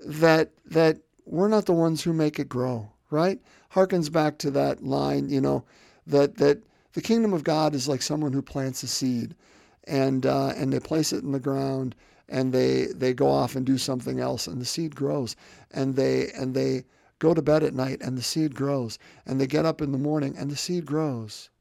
that 0.05 0.51
that 0.65 0.99
we're 1.29 1.47
not 1.47 1.67
the 1.67 1.73
ones 1.73 2.01
who 2.01 2.11
make 2.11 2.39
it 2.39 2.49
grow, 2.49 2.89
right? 3.11 3.39
Harkens 3.73 4.11
back 4.11 4.39
to 4.39 4.49
that 4.51 4.83
line, 4.83 5.29
you 5.29 5.39
know, 5.39 5.63
that 6.07 6.37
that 6.37 6.63
the 6.93 7.01
kingdom 7.01 7.33
of 7.33 7.43
God 7.43 7.75
is 7.75 7.87
like 7.87 8.01
someone 8.01 8.33
who 8.33 8.41
plants 8.41 8.81
a 8.81 8.87
seed, 8.87 9.35
and 9.83 10.25
uh, 10.25 10.53
and 10.55 10.73
they 10.73 10.79
place 10.79 11.13
it 11.13 11.23
in 11.23 11.31
the 11.31 11.39
ground, 11.39 11.93
and 12.27 12.51
they 12.51 12.87
they 12.87 13.13
go 13.13 13.29
off 13.29 13.55
and 13.55 13.63
do 13.65 13.77
something 13.77 14.19
else, 14.19 14.47
and 14.47 14.59
the 14.59 14.65
seed 14.65 14.95
grows, 14.95 15.35
and 15.69 15.95
they 15.95 16.31
and 16.31 16.55
they 16.55 16.83
go 17.19 17.35
to 17.35 17.43
bed 17.43 17.63
at 17.63 17.75
night, 17.75 18.01
and 18.01 18.17
the 18.17 18.23
seed 18.23 18.55
grows, 18.55 18.97
and 19.25 19.39
they 19.39 19.47
get 19.47 19.65
up 19.65 19.81
in 19.81 19.91
the 19.91 19.97
morning, 19.99 20.35
and 20.35 20.49
the 20.49 20.55
seed 20.55 20.85
grows. 20.85 21.51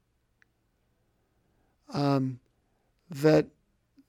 Um, 1.93 2.39
that 3.09 3.47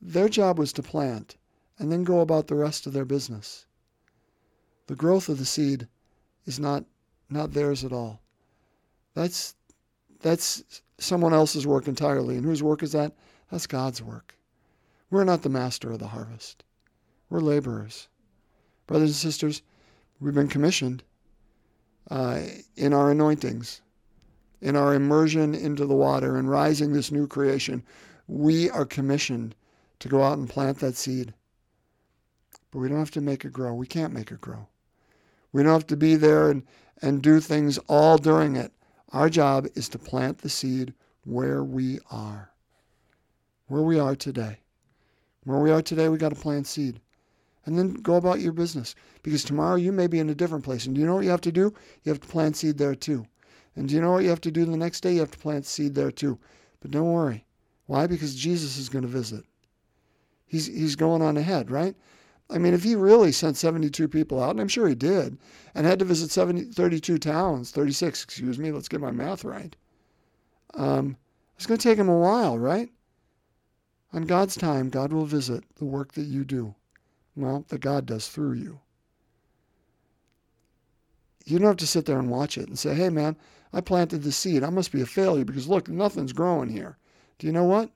their 0.00 0.28
job 0.28 0.58
was 0.58 0.72
to 0.74 0.82
plant, 0.82 1.36
and 1.78 1.92
then 1.92 2.04
go 2.04 2.20
about 2.20 2.46
the 2.46 2.54
rest 2.54 2.86
of 2.86 2.94
their 2.94 3.04
business. 3.04 3.66
The 4.90 4.96
growth 4.96 5.28
of 5.28 5.38
the 5.38 5.44
seed 5.44 5.86
is 6.46 6.58
not 6.58 6.84
not 7.28 7.52
theirs 7.52 7.84
at 7.84 7.92
all. 7.92 8.20
That's 9.14 9.54
that's 10.20 10.82
someone 10.98 11.32
else's 11.32 11.64
work 11.64 11.86
entirely. 11.86 12.34
And 12.34 12.44
whose 12.44 12.60
work 12.60 12.82
is 12.82 12.90
that? 12.90 13.12
That's 13.52 13.68
God's 13.68 14.02
work. 14.02 14.34
We're 15.08 15.22
not 15.22 15.42
the 15.42 15.48
master 15.48 15.92
of 15.92 16.00
the 16.00 16.08
harvest. 16.08 16.64
We're 17.28 17.38
laborers. 17.38 18.08
Brothers 18.88 19.10
and 19.10 19.14
sisters, 19.32 19.62
we've 20.18 20.34
been 20.34 20.48
commissioned 20.48 21.04
uh, 22.10 22.40
in 22.74 22.92
our 22.92 23.12
anointings, 23.12 23.82
in 24.60 24.74
our 24.74 24.92
immersion 24.92 25.54
into 25.54 25.86
the 25.86 25.94
water 25.94 26.36
and 26.36 26.50
rising 26.50 26.92
this 26.92 27.12
new 27.12 27.28
creation. 27.28 27.84
We 28.26 28.68
are 28.70 28.84
commissioned 28.84 29.54
to 30.00 30.08
go 30.08 30.24
out 30.24 30.38
and 30.38 30.50
plant 30.50 30.80
that 30.80 30.96
seed. 30.96 31.32
But 32.72 32.80
we 32.80 32.88
don't 32.88 32.98
have 32.98 33.12
to 33.12 33.20
make 33.20 33.44
it 33.44 33.52
grow. 33.52 33.72
We 33.72 33.86
can't 33.86 34.12
make 34.12 34.32
it 34.32 34.40
grow. 34.40 34.66
We 35.52 35.62
don't 35.62 35.72
have 35.72 35.86
to 35.88 35.96
be 35.96 36.16
there 36.16 36.50
and, 36.50 36.62
and 37.02 37.22
do 37.22 37.40
things 37.40 37.78
all 37.88 38.18
during 38.18 38.56
it, 38.56 38.72
Our 39.12 39.28
job 39.28 39.66
is 39.74 39.88
to 39.90 39.98
plant 39.98 40.38
the 40.38 40.48
seed 40.48 40.94
where 41.24 41.64
we 41.64 41.98
are. 42.10 42.52
Where 43.66 43.82
we 43.82 43.98
are 43.98 44.14
today. 44.14 44.58
Where 45.44 45.58
we 45.58 45.70
are 45.70 45.82
today, 45.82 46.08
we 46.08 46.18
got 46.18 46.28
to 46.28 46.40
plant 46.40 46.66
seed. 46.66 47.00
And 47.66 47.78
then 47.78 47.94
go 47.94 48.14
about 48.14 48.40
your 48.40 48.52
business. 48.52 48.94
Because 49.22 49.42
tomorrow 49.42 49.76
you 49.76 49.92
may 49.92 50.06
be 50.06 50.18
in 50.18 50.30
a 50.30 50.34
different 50.34 50.64
place. 50.64 50.86
And 50.86 50.94
do 50.94 51.00
you 51.00 51.06
know 51.06 51.16
what 51.16 51.24
you 51.24 51.30
have 51.30 51.40
to 51.42 51.52
do? 51.52 51.74
You 52.04 52.12
have 52.12 52.20
to 52.20 52.28
plant 52.28 52.56
seed 52.56 52.78
there 52.78 52.94
too. 52.94 53.26
And 53.76 53.88
do 53.88 53.94
you 53.94 54.00
know 54.00 54.12
what 54.12 54.22
you 54.22 54.30
have 54.30 54.40
to 54.42 54.50
do 54.50 54.64
the 54.64 54.76
next 54.76 55.00
day? 55.00 55.14
You 55.14 55.20
have 55.20 55.30
to 55.32 55.38
plant 55.38 55.66
seed 55.66 55.94
there 55.94 56.10
too. 56.10 56.38
But 56.80 56.90
don't 56.90 57.12
worry. 57.12 57.44
Why? 57.86 58.06
Because 58.06 58.34
Jesus 58.34 58.78
is 58.78 58.88
going 58.88 59.02
to 59.02 59.08
visit. 59.08 59.44
He's, 60.46 60.66
he's 60.66 60.96
going 60.96 61.22
on 61.22 61.36
ahead, 61.36 61.70
right? 61.70 61.94
I 62.52 62.58
mean, 62.58 62.74
if 62.74 62.82
he 62.82 62.96
really 62.96 63.30
sent 63.30 63.56
72 63.56 64.08
people 64.08 64.42
out, 64.42 64.50
and 64.50 64.60
I'm 64.60 64.68
sure 64.68 64.88
he 64.88 64.94
did, 64.94 65.38
and 65.74 65.86
had 65.86 66.00
to 66.00 66.04
visit 66.04 66.30
70, 66.30 66.64
32 66.72 67.18
towns, 67.18 67.70
36, 67.70 68.24
excuse 68.24 68.58
me, 68.58 68.72
let's 68.72 68.88
get 68.88 69.00
my 69.00 69.12
math 69.12 69.44
right, 69.44 69.76
um, 70.74 71.16
it's 71.56 71.66
going 71.66 71.78
to 71.78 71.88
take 71.88 71.98
him 71.98 72.08
a 72.08 72.18
while, 72.18 72.58
right? 72.58 72.90
On 74.12 74.26
God's 74.26 74.56
time, 74.56 74.90
God 74.90 75.12
will 75.12 75.26
visit 75.26 75.62
the 75.76 75.84
work 75.84 76.12
that 76.14 76.26
you 76.26 76.44
do. 76.44 76.74
Well, 77.36 77.64
that 77.68 77.80
God 77.80 78.06
does 78.06 78.26
through 78.26 78.54
you. 78.54 78.80
You 81.44 81.58
don't 81.58 81.68
have 81.68 81.76
to 81.76 81.86
sit 81.86 82.06
there 82.06 82.18
and 82.18 82.30
watch 82.30 82.58
it 82.58 82.68
and 82.68 82.78
say, 82.78 82.94
hey, 82.94 83.08
man, 83.08 83.36
I 83.72 83.80
planted 83.80 84.22
the 84.22 84.32
seed. 84.32 84.64
I 84.64 84.70
must 84.70 84.90
be 84.90 85.00
a 85.00 85.06
failure 85.06 85.44
because 85.44 85.68
look, 85.68 85.88
nothing's 85.88 86.32
growing 86.32 86.70
here. 86.70 86.98
Do 87.38 87.46
you 87.46 87.52
know 87.52 87.64
what? 87.64 87.90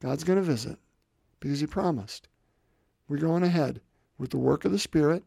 God's 0.00 0.24
going 0.24 0.38
to 0.38 0.44
visit 0.44 0.78
because 1.40 1.58
he 1.60 1.66
promised. 1.66 2.28
We're 3.08 3.18
going 3.18 3.42
ahead 3.42 3.80
with 4.18 4.30
the 4.30 4.38
work 4.38 4.64
of 4.64 4.72
the 4.72 4.78
Spirit. 4.78 5.24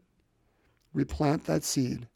We 0.92 1.04
plant 1.04 1.44
that 1.46 1.64
seed. 1.64 2.06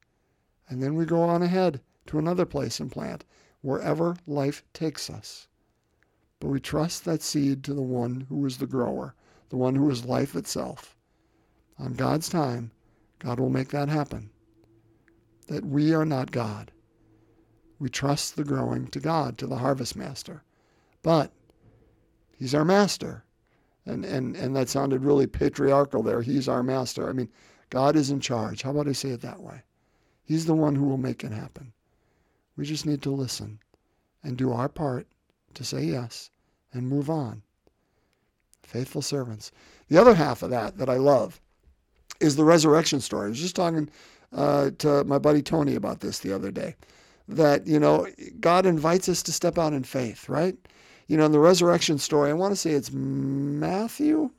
And 0.68 0.82
then 0.82 0.94
we 0.94 1.04
go 1.04 1.22
on 1.22 1.42
ahead 1.42 1.80
to 2.06 2.18
another 2.18 2.46
place 2.46 2.78
and 2.78 2.92
plant 2.92 3.24
wherever 3.62 4.16
life 4.26 4.62
takes 4.72 5.10
us. 5.10 5.48
But 6.38 6.48
we 6.48 6.60
trust 6.60 7.04
that 7.04 7.22
seed 7.22 7.64
to 7.64 7.74
the 7.74 7.82
one 7.82 8.26
who 8.28 8.44
is 8.46 8.58
the 8.58 8.66
grower, 8.66 9.14
the 9.48 9.56
one 9.56 9.74
who 9.74 9.90
is 9.90 10.04
life 10.04 10.36
itself. 10.36 10.96
On 11.78 11.94
God's 11.94 12.28
time, 12.28 12.70
God 13.18 13.40
will 13.40 13.50
make 13.50 13.68
that 13.70 13.88
happen. 13.88 14.30
That 15.46 15.64
we 15.64 15.94
are 15.94 16.04
not 16.04 16.30
God. 16.30 16.72
We 17.78 17.88
trust 17.88 18.36
the 18.36 18.44
growing 18.44 18.88
to 18.88 19.00
God, 19.00 19.38
to 19.38 19.46
the 19.46 19.58
harvest 19.58 19.96
master. 19.96 20.42
But 21.02 21.32
he's 22.38 22.54
our 22.54 22.64
master. 22.64 23.24
And, 23.86 24.04
and, 24.04 24.36
and 24.36 24.56
that 24.56 24.68
sounded 24.68 25.04
really 25.04 25.26
patriarchal 25.26 26.02
there. 26.02 26.20
He's 26.20 26.48
our 26.48 26.62
master. 26.62 27.08
I 27.08 27.12
mean, 27.12 27.28
God 27.70 27.96
is 27.96 28.10
in 28.10 28.20
charge. 28.20 28.62
How 28.62 28.70
about 28.70 28.88
I 28.88 28.92
say 28.92 29.10
it 29.10 29.20
that 29.22 29.40
way? 29.40 29.62
He's 30.24 30.46
the 30.46 30.54
one 30.54 30.74
who 30.74 30.86
will 30.86 30.98
make 30.98 31.22
it 31.22 31.32
happen. 31.32 31.72
We 32.56 32.64
just 32.64 32.86
need 32.86 33.02
to 33.02 33.10
listen 33.10 33.60
and 34.22 34.36
do 34.36 34.52
our 34.52 34.68
part 34.68 35.06
to 35.54 35.64
say 35.64 35.84
yes 35.84 36.30
and 36.72 36.88
move 36.88 37.08
on. 37.08 37.42
Faithful 38.62 39.02
servants. 39.02 39.52
The 39.88 39.98
other 39.98 40.14
half 40.14 40.42
of 40.42 40.50
that 40.50 40.78
that 40.78 40.88
I 40.88 40.96
love 40.96 41.40
is 42.18 42.34
the 42.34 42.44
resurrection 42.44 43.00
story. 43.00 43.26
I 43.26 43.28
was 43.28 43.40
just 43.40 43.56
talking 43.56 43.88
uh, 44.32 44.70
to 44.78 45.04
my 45.04 45.18
buddy 45.18 45.42
Tony 45.42 45.76
about 45.76 46.00
this 46.00 46.18
the 46.18 46.32
other 46.32 46.50
day. 46.50 46.74
That, 47.28 47.66
you 47.66 47.78
know, 47.78 48.06
God 48.40 48.66
invites 48.66 49.08
us 49.08 49.22
to 49.24 49.32
step 49.32 49.58
out 49.58 49.72
in 49.72 49.84
faith, 49.84 50.28
right? 50.28 50.56
You 51.06 51.16
know, 51.16 51.26
in 51.26 51.32
the 51.32 51.38
resurrection 51.38 51.98
story, 51.98 52.30
I 52.30 52.34
want 52.34 52.52
to 52.52 52.56
say 52.56 52.70
it's 52.70 52.92
Matthew, 52.92 54.30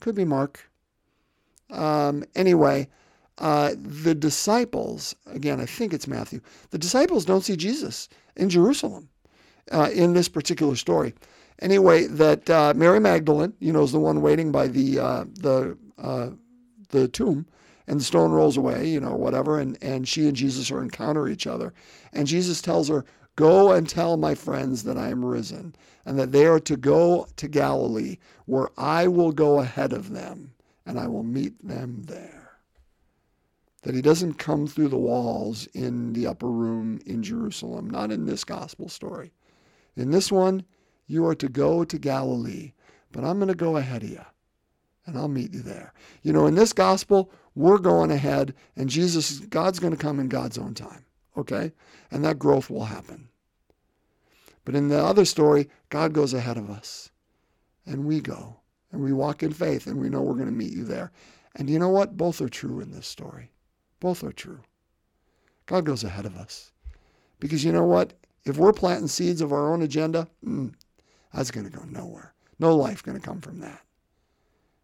could 0.00 0.14
be 0.14 0.24
Mark. 0.24 0.70
Um, 1.70 2.24
anyway, 2.34 2.88
uh, 3.38 3.74
the 3.76 4.14
disciples, 4.14 5.16
again, 5.26 5.60
I 5.60 5.66
think 5.66 5.92
it's 5.92 6.06
Matthew, 6.06 6.40
the 6.70 6.78
disciples 6.78 7.24
don't 7.24 7.42
see 7.42 7.56
Jesus 7.56 8.08
in 8.36 8.48
Jerusalem 8.48 9.08
uh, 9.72 9.90
in 9.92 10.12
this 10.12 10.28
particular 10.28 10.76
story. 10.76 11.14
Anyway, 11.60 12.06
that 12.06 12.48
uh, 12.50 12.72
Mary 12.76 13.00
Magdalene, 13.00 13.52
you 13.60 13.72
know, 13.72 13.82
is 13.82 13.92
the 13.92 14.00
one 14.00 14.20
waiting 14.20 14.52
by 14.52 14.66
the 14.66 14.98
uh, 14.98 15.24
the 15.34 15.76
uh, 15.98 16.30
the 16.88 17.08
tomb, 17.08 17.46
and 17.86 18.00
the 18.00 18.04
stone 18.04 18.32
rolls 18.32 18.56
away, 18.56 18.88
you 18.88 19.00
know, 19.00 19.14
whatever, 19.14 19.58
and 19.58 19.78
and 19.82 20.08
she 20.08 20.26
and 20.26 20.36
Jesus 20.36 20.70
are 20.70 20.82
encounter 20.82 21.28
each 21.28 21.46
other, 21.46 21.72
and 22.12 22.26
Jesus 22.26 22.60
tells 22.60 22.88
her, 22.88 23.04
Go 23.36 23.72
and 23.72 23.88
tell 23.88 24.16
my 24.16 24.34
friends 24.34 24.82
that 24.84 24.98
I 24.98 25.08
am 25.08 25.24
risen, 25.24 25.74
and 26.04 26.18
that 26.18 26.32
they 26.32 26.44
are 26.46 26.60
to 26.60 26.76
go 26.76 27.26
to 27.36 27.48
Galilee, 27.48 28.18
where 28.44 28.68
I 28.76 29.08
will 29.08 29.32
go 29.32 29.60
ahead 29.60 29.92
of 29.92 30.10
them, 30.10 30.52
and 30.84 31.00
I 31.00 31.06
will 31.06 31.22
meet 31.22 31.66
them 31.66 32.02
there. 32.02 32.58
That 33.82 33.94
he 33.94 34.02
doesn't 34.02 34.34
come 34.34 34.66
through 34.66 34.88
the 34.88 34.98
walls 34.98 35.66
in 35.68 36.12
the 36.12 36.26
upper 36.26 36.50
room 36.50 37.00
in 37.06 37.22
Jerusalem, 37.22 37.88
not 37.88 38.12
in 38.12 38.26
this 38.26 38.44
gospel 38.44 38.88
story. 38.88 39.32
In 39.96 40.10
this 40.10 40.30
one, 40.30 40.64
you 41.06 41.26
are 41.26 41.34
to 41.34 41.48
go 41.48 41.84
to 41.84 41.98
Galilee, 41.98 42.72
but 43.12 43.24
I'm 43.24 43.38
going 43.38 43.48
to 43.48 43.54
go 43.54 43.78
ahead 43.78 44.02
of 44.02 44.10
you, 44.10 44.24
and 45.06 45.16
I'll 45.16 45.28
meet 45.28 45.54
you 45.54 45.62
there. 45.62 45.94
You 46.22 46.34
know, 46.34 46.46
in 46.46 46.54
this 46.54 46.74
gospel, 46.74 47.30
we're 47.54 47.78
going 47.78 48.10
ahead, 48.10 48.54
and 48.76 48.90
Jesus, 48.90 49.40
God's 49.40 49.78
going 49.78 49.92
to 49.92 49.98
come 50.02 50.20
in 50.20 50.28
God's 50.28 50.58
own 50.58 50.74
time 50.74 51.06
okay? 51.36 51.72
And 52.10 52.24
that 52.24 52.38
growth 52.38 52.70
will 52.70 52.84
happen. 52.84 53.28
But 54.64 54.74
in 54.74 54.88
the 54.88 55.02
other 55.02 55.24
story, 55.24 55.68
God 55.88 56.12
goes 56.12 56.34
ahead 56.34 56.56
of 56.56 56.70
us. 56.70 57.10
And 57.84 58.04
we 58.04 58.20
go. 58.20 58.56
And 58.92 59.02
we 59.02 59.12
walk 59.12 59.42
in 59.42 59.52
faith 59.52 59.86
and 59.86 60.00
we 60.00 60.08
know 60.08 60.20
we're 60.20 60.34
going 60.34 60.46
to 60.46 60.52
meet 60.52 60.72
you 60.72 60.84
there. 60.84 61.10
And 61.56 61.68
you 61.68 61.78
know 61.78 61.88
what? 61.88 62.16
Both 62.16 62.40
are 62.40 62.48
true 62.48 62.80
in 62.80 62.92
this 62.92 63.06
story. 63.06 63.50
Both 64.00 64.22
are 64.22 64.32
true. 64.32 64.60
God 65.66 65.84
goes 65.84 66.04
ahead 66.04 66.26
of 66.26 66.36
us. 66.36 66.72
Because 67.40 67.64
you 67.64 67.72
know 67.72 67.84
what? 67.84 68.12
If 68.44 68.56
we're 68.56 68.72
planting 68.72 69.08
seeds 69.08 69.40
of 69.40 69.52
our 69.52 69.72
own 69.72 69.82
agenda, 69.82 70.28
mm, 70.44 70.72
that's 71.32 71.50
going 71.50 71.68
to 71.68 71.76
go 71.76 71.84
nowhere. 71.84 72.34
No 72.58 72.76
life 72.76 73.02
going 73.02 73.18
to 73.18 73.24
come 73.26 73.40
from 73.40 73.60
that. 73.60 73.80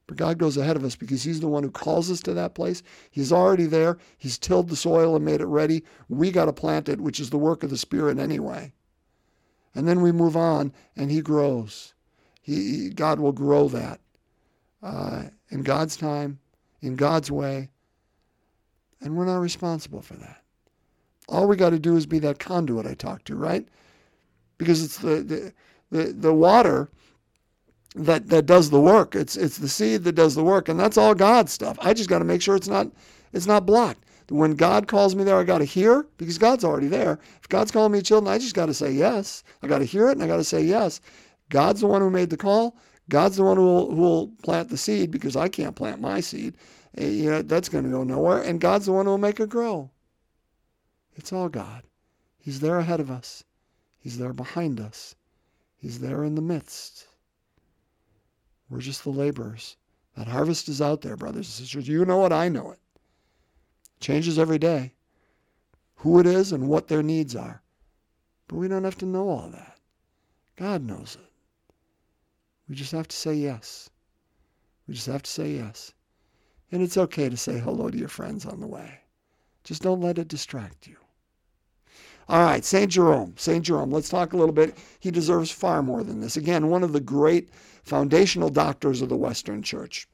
But 0.09 0.17
God 0.17 0.38
goes 0.38 0.57
ahead 0.57 0.75
of 0.75 0.85
us 0.85 0.97
because 0.97 1.23
He's 1.23 1.41
the 1.41 1.49
one 1.49 1.62
who 1.62 1.71
calls 1.71 2.11
us 2.11 2.21
to 2.23 2.35
that 2.35 2.55
place. 2.55 2.83
He's 3.11 3.31
already 3.31 3.67
there. 3.67 3.99
He's 4.17 4.38
tilled 4.38 4.71
the 4.71 4.75
soil 4.75 5.15
and 5.15 5.25
made 5.25 5.43
it 5.43 5.47
ready. 5.47 5.85
We 6.09 6.33
got 6.33 6.47
to 6.47 6.53
plant 6.53 6.88
it, 6.88 7.00
which 7.00 7.21
is 7.21 7.31
the 7.31 7.38
work 7.38 7.62
of 7.62 7.71
the 7.71 7.77
Spirit 7.77 8.19
anyway. 8.19 8.73
And 9.75 9.87
then 9.87 10.00
we 10.00 10.11
move 10.11 10.35
on, 10.35 10.73
and 10.97 11.11
He 11.11 11.21
grows. 11.21 11.93
He, 12.41 12.88
God 12.88 13.21
will 13.21 13.33
grow 13.33 13.69
that 13.69 14.00
uh, 14.83 15.25
in 15.50 15.62
God's 15.62 15.97
time, 15.97 16.38
in 16.81 16.97
God's 16.97 17.31
way. 17.31 17.69
And 19.03 19.15
we're 19.15 19.27
not 19.27 19.41
responsible 19.41 20.00
for 20.00 20.15
that. 20.15 20.43
All 21.29 21.47
we 21.47 21.57
got 21.57 21.71
to 21.71 21.79
do 21.79 21.97
is 21.97 22.07
be 22.07 22.19
that 22.21 22.38
conduit 22.38 22.87
I 22.87 22.95
talked 22.95 23.27
to, 23.27 23.37
right? 23.37 23.69
Because 24.57 24.83
it's 24.83 24.97
the, 24.97 25.23
the, 25.23 25.53
the, 25.91 26.12
the 26.15 26.33
water 26.33 26.88
that 28.05 28.28
that 28.28 28.47
does 28.47 28.71
the 28.71 28.81
work. 28.81 29.14
It's 29.14 29.37
it's 29.37 29.59
the 29.59 29.69
seed 29.69 30.05
that 30.05 30.14
does 30.14 30.35
the 30.35 30.45
work, 30.45 30.69
and 30.69 30.78
that's 30.78 30.97
all 30.97 31.14
God 31.14 31.49
stuff. 31.49 31.76
I 31.81 31.95
just 31.95 32.09
got 32.09 32.19
to 32.19 32.25
make 32.25 32.43
sure 32.43 32.57
it's 32.57 32.69
not 32.69 32.88
it's 33.33 33.47
not 33.47 33.67
blocked. 33.67 34.05
When 34.31 34.57
God 34.57 34.88
calls 34.88 35.14
me 35.14 35.25
there, 35.25 35.38
I 35.38 35.45
got 35.45 35.59
to 35.59 35.64
hear 35.64 36.07
because 36.19 36.37
God's 36.37 36.64
already 36.64 36.88
there. 36.88 37.19
If 37.40 37.49
God's 37.49 37.71
calling 37.71 37.93
me 37.93 38.02
children, 38.02 38.33
I 38.33 38.38
just 38.38 38.55
got 38.55 38.67
to 38.67 38.75
say 38.75 38.93
yes. 38.93 39.43
I 39.62 39.67
got 39.67 39.78
to 39.78 39.87
hear 39.87 40.09
it 40.09 40.12
and 40.12 40.23
I 40.23 40.26
got 40.26 40.37
to 40.37 40.45
say 40.45 40.62
yes. 40.62 41.00
God's 41.49 41.81
the 41.81 41.87
one 41.87 42.02
who 42.02 42.11
made 42.11 42.28
the 42.28 42.37
call. 42.37 42.76
God's 43.09 43.37
the 43.37 43.45
one 43.45 43.57
who 43.57 43.64
will, 43.64 43.90
who 43.90 44.02
will 44.02 44.28
plant 44.43 44.69
the 44.69 44.76
seed 44.76 45.11
because 45.11 45.35
I 45.35 45.49
can't 45.49 45.75
plant 45.75 46.02
my 46.02 46.21
seed. 46.21 46.59
Eh, 46.99 47.09
you 47.09 47.31
know, 47.31 47.40
that's 47.40 47.71
going 47.71 47.85
to 47.85 47.90
go 47.90 48.05
nowhere. 48.05 48.43
And 48.43 48.61
God's 48.61 48.85
the 48.85 48.93
one 48.93 49.07
who 49.07 49.12
will 49.12 49.19
make 49.19 49.40
it 49.40 49.49
grow. 49.49 49.90
It's 51.17 51.33
all 51.33 51.49
God. 51.49 51.85
He's 52.38 52.61
there 52.61 52.78
ahead 52.78 53.00
of 53.00 53.11
us. 53.11 53.45
He's 53.99 54.19
there 54.19 54.35
behind 54.35 54.78
us. 54.78 55.14
He's 55.76 56.00
there 56.00 56.23
in 56.23 56.35
the 56.35 56.43
midst. 56.43 57.08
We're 58.69 58.81
just 58.81 59.05
the 59.05 59.11
laborers. 59.11 59.77
That 60.17 60.29
harvest 60.29 60.69
is 60.69 60.83
out 60.83 61.01
there, 61.01 61.17
brothers 61.17 61.47
and 61.47 61.67
sisters. 61.67 61.89
You 61.89 62.05
know 62.05 62.25
it, 62.27 62.33
I 62.33 62.49
know 62.49 62.73
it. 62.73 62.81
Changes 64.01 64.39
every 64.39 64.59
day. 64.59 64.93
Who 65.97 66.21
it 66.21 66.27
is 66.27 66.53
and 66.53 66.69
what 66.69 66.89
their 66.89 67.03
needs 67.03 67.35
are. 67.35 67.63
But 68.47 68.57
we 68.57 68.69
don't 68.69 68.85
have 68.85 68.99
to 68.99 69.07
know 69.07 69.29
all 69.29 69.49
that. 69.51 69.79
God 70.57 70.85
knows 70.85 71.17
it. 71.21 71.31
We 72.69 72.75
just 72.75 72.93
have 72.93 73.09
to 73.09 73.17
say 73.17 73.35
yes. 73.35 73.91
We 74.87 74.95
just 74.95 75.07
have 75.07 75.23
to 75.23 75.31
say 75.31 75.53
yes. 75.53 75.93
And 76.71 76.83
it's 76.83 76.97
okay 76.97 77.29
to 77.29 77.37
say 77.37 77.59
hello 77.59 77.89
to 77.89 77.99
your 77.99 78.09
friends 78.09 78.45
on 78.45 78.61
the 78.61 78.67
way. 78.67 79.01
Just 79.65 79.83
don't 79.83 80.01
let 80.01 80.19
it 80.19 80.29
distract 80.29 80.87
you. 80.87 80.97
All 82.29 82.43
right, 82.43 82.65
St. 82.65 82.91
Jerome. 82.91 83.35
St. 83.37 83.65
Jerome, 83.65 83.91
let's 83.91 84.11
talk 84.11 84.33
a 84.33 84.37
little 84.37 84.53
bit. 84.53 84.77
He 85.01 85.11
deserves 85.11 85.51
far 85.51 85.83
more 85.83 86.05
than 86.05 86.21
this. 86.21 86.37
Again, 86.37 86.69
one 86.69 86.83
of 86.83 86.93
the 86.93 87.01
great 87.01 87.49
foundational 87.88 88.50
doctors 88.50 89.02
of 89.02 89.09
the 89.09 89.16
Western 89.16 89.62
Church. 89.62 90.07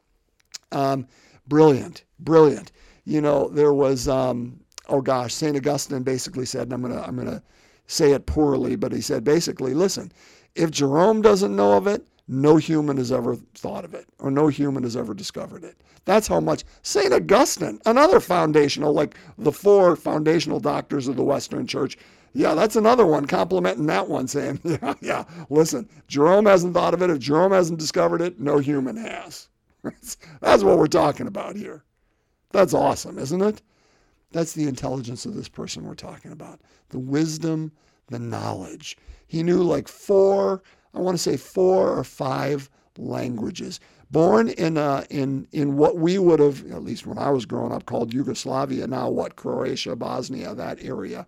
Um, 0.72 1.06
brilliant, 1.48 2.04
brilliant. 2.20 2.72
You 3.04 3.20
know, 3.20 3.48
there 3.48 3.74
was, 3.74 4.08
um, 4.08 4.60
oh 4.88 5.02
gosh, 5.02 5.34
St. 5.34 5.56
Augustine 5.56 6.02
basically 6.02 6.46
said, 6.46 6.62
and 6.62 6.72
I'm 6.72 6.82
going 6.82 6.94
to 6.94 7.06
I'm 7.06 7.16
gonna 7.16 7.42
say 7.86 8.12
it 8.12 8.26
poorly, 8.26 8.76
but 8.76 8.92
he 8.92 9.00
said 9.00 9.24
basically, 9.24 9.74
listen, 9.74 10.10
if 10.54 10.70
Jerome 10.70 11.20
doesn't 11.20 11.54
know 11.54 11.76
of 11.76 11.86
it, 11.86 12.06
no 12.26 12.56
human 12.56 12.96
has 12.96 13.12
ever 13.12 13.36
thought 13.54 13.84
of 13.84 13.92
it, 13.92 14.06
or 14.18 14.30
no 14.30 14.48
human 14.48 14.82
has 14.82 14.96
ever 14.96 15.12
discovered 15.12 15.62
it. 15.62 15.76
That's 16.06 16.26
how 16.26 16.40
much 16.40 16.64
St. 16.82 17.12
Augustine, 17.12 17.80
another 17.84 18.20
foundational, 18.20 18.92
like 18.92 19.16
the 19.36 19.52
four 19.52 19.96
foundational 19.96 20.60
doctors 20.60 21.08
of 21.08 21.16
the 21.16 21.24
Western 21.24 21.66
Church, 21.66 21.98
Yeah, 22.36 22.54
that's 22.54 22.74
another 22.74 23.06
one 23.06 23.26
complimenting 23.26 23.86
that 23.86 24.08
one, 24.08 24.26
saying, 24.26 24.60
yeah, 24.64 24.94
yeah, 25.00 25.24
listen, 25.48 25.88
Jerome 26.08 26.46
hasn't 26.46 26.74
thought 26.74 26.92
of 26.92 27.00
it. 27.00 27.10
If 27.10 27.20
Jerome 27.20 27.52
hasn't 27.52 27.78
discovered 27.78 28.20
it, 28.20 28.40
no 28.40 28.58
human 28.58 28.96
has. 28.96 29.48
that's 30.40 30.64
what 30.64 30.78
we're 30.78 30.88
talking 30.88 31.28
about 31.28 31.54
here. 31.54 31.84
That's 32.50 32.74
awesome, 32.74 33.18
isn't 33.18 33.40
it? 33.40 33.62
That's 34.32 34.52
the 34.52 34.66
intelligence 34.66 35.26
of 35.26 35.34
this 35.34 35.48
person 35.48 35.84
we're 35.84 35.94
talking 35.94 36.32
about. 36.32 36.60
The 36.88 36.98
wisdom, 36.98 37.70
the 38.08 38.18
knowledge. 38.18 38.96
He 39.28 39.44
knew 39.44 39.62
like 39.62 39.86
four, 39.86 40.60
I 40.92 40.98
want 40.98 41.16
to 41.16 41.22
say 41.22 41.36
four 41.36 41.96
or 41.96 42.02
five 42.02 42.68
languages. 42.98 43.78
Born 44.10 44.48
in, 44.48 44.76
uh, 44.76 45.04
in, 45.08 45.46
in 45.52 45.76
what 45.76 45.98
we 45.98 46.18
would 46.18 46.40
have, 46.40 46.68
at 46.72 46.82
least 46.82 47.06
when 47.06 47.18
I 47.18 47.30
was 47.30 47.46
growing 47.46 47.72
up, 47.72 47.86
called 47.86 48.12
Yugoslavia, 48.12 48.88
now 48.88 49.08
what, 49.08 49.36
Croatia, 49.36 49.94
Bosnia, 49.94 50.54
that 50.54 50.82
area, 50.82 51.26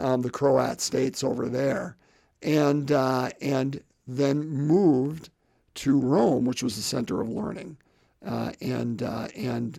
um, 0.00 0.22
the 0.22 0.30
Croat 0.30 0.80
states 0.80 1.22
over 1.22 1.48
there. 1.48 1.96
And, 2.42 2.90
uh, 2.90 3.30
and 3.40 3.82
then 4.06 4.48
moved 4.48 5.30
to 5.76 5.98
Rome, 5.98 6.44
which 6.44 6.62
was 6.62 6.76
the 6.76 6.82
center 6.82 7.20
of 7.20 7.28
learning. 7.28 7.76
Uh, 8.24 8.52
and, 8.60 9.02
uh, 9.02 9.28
and 9.36 9.78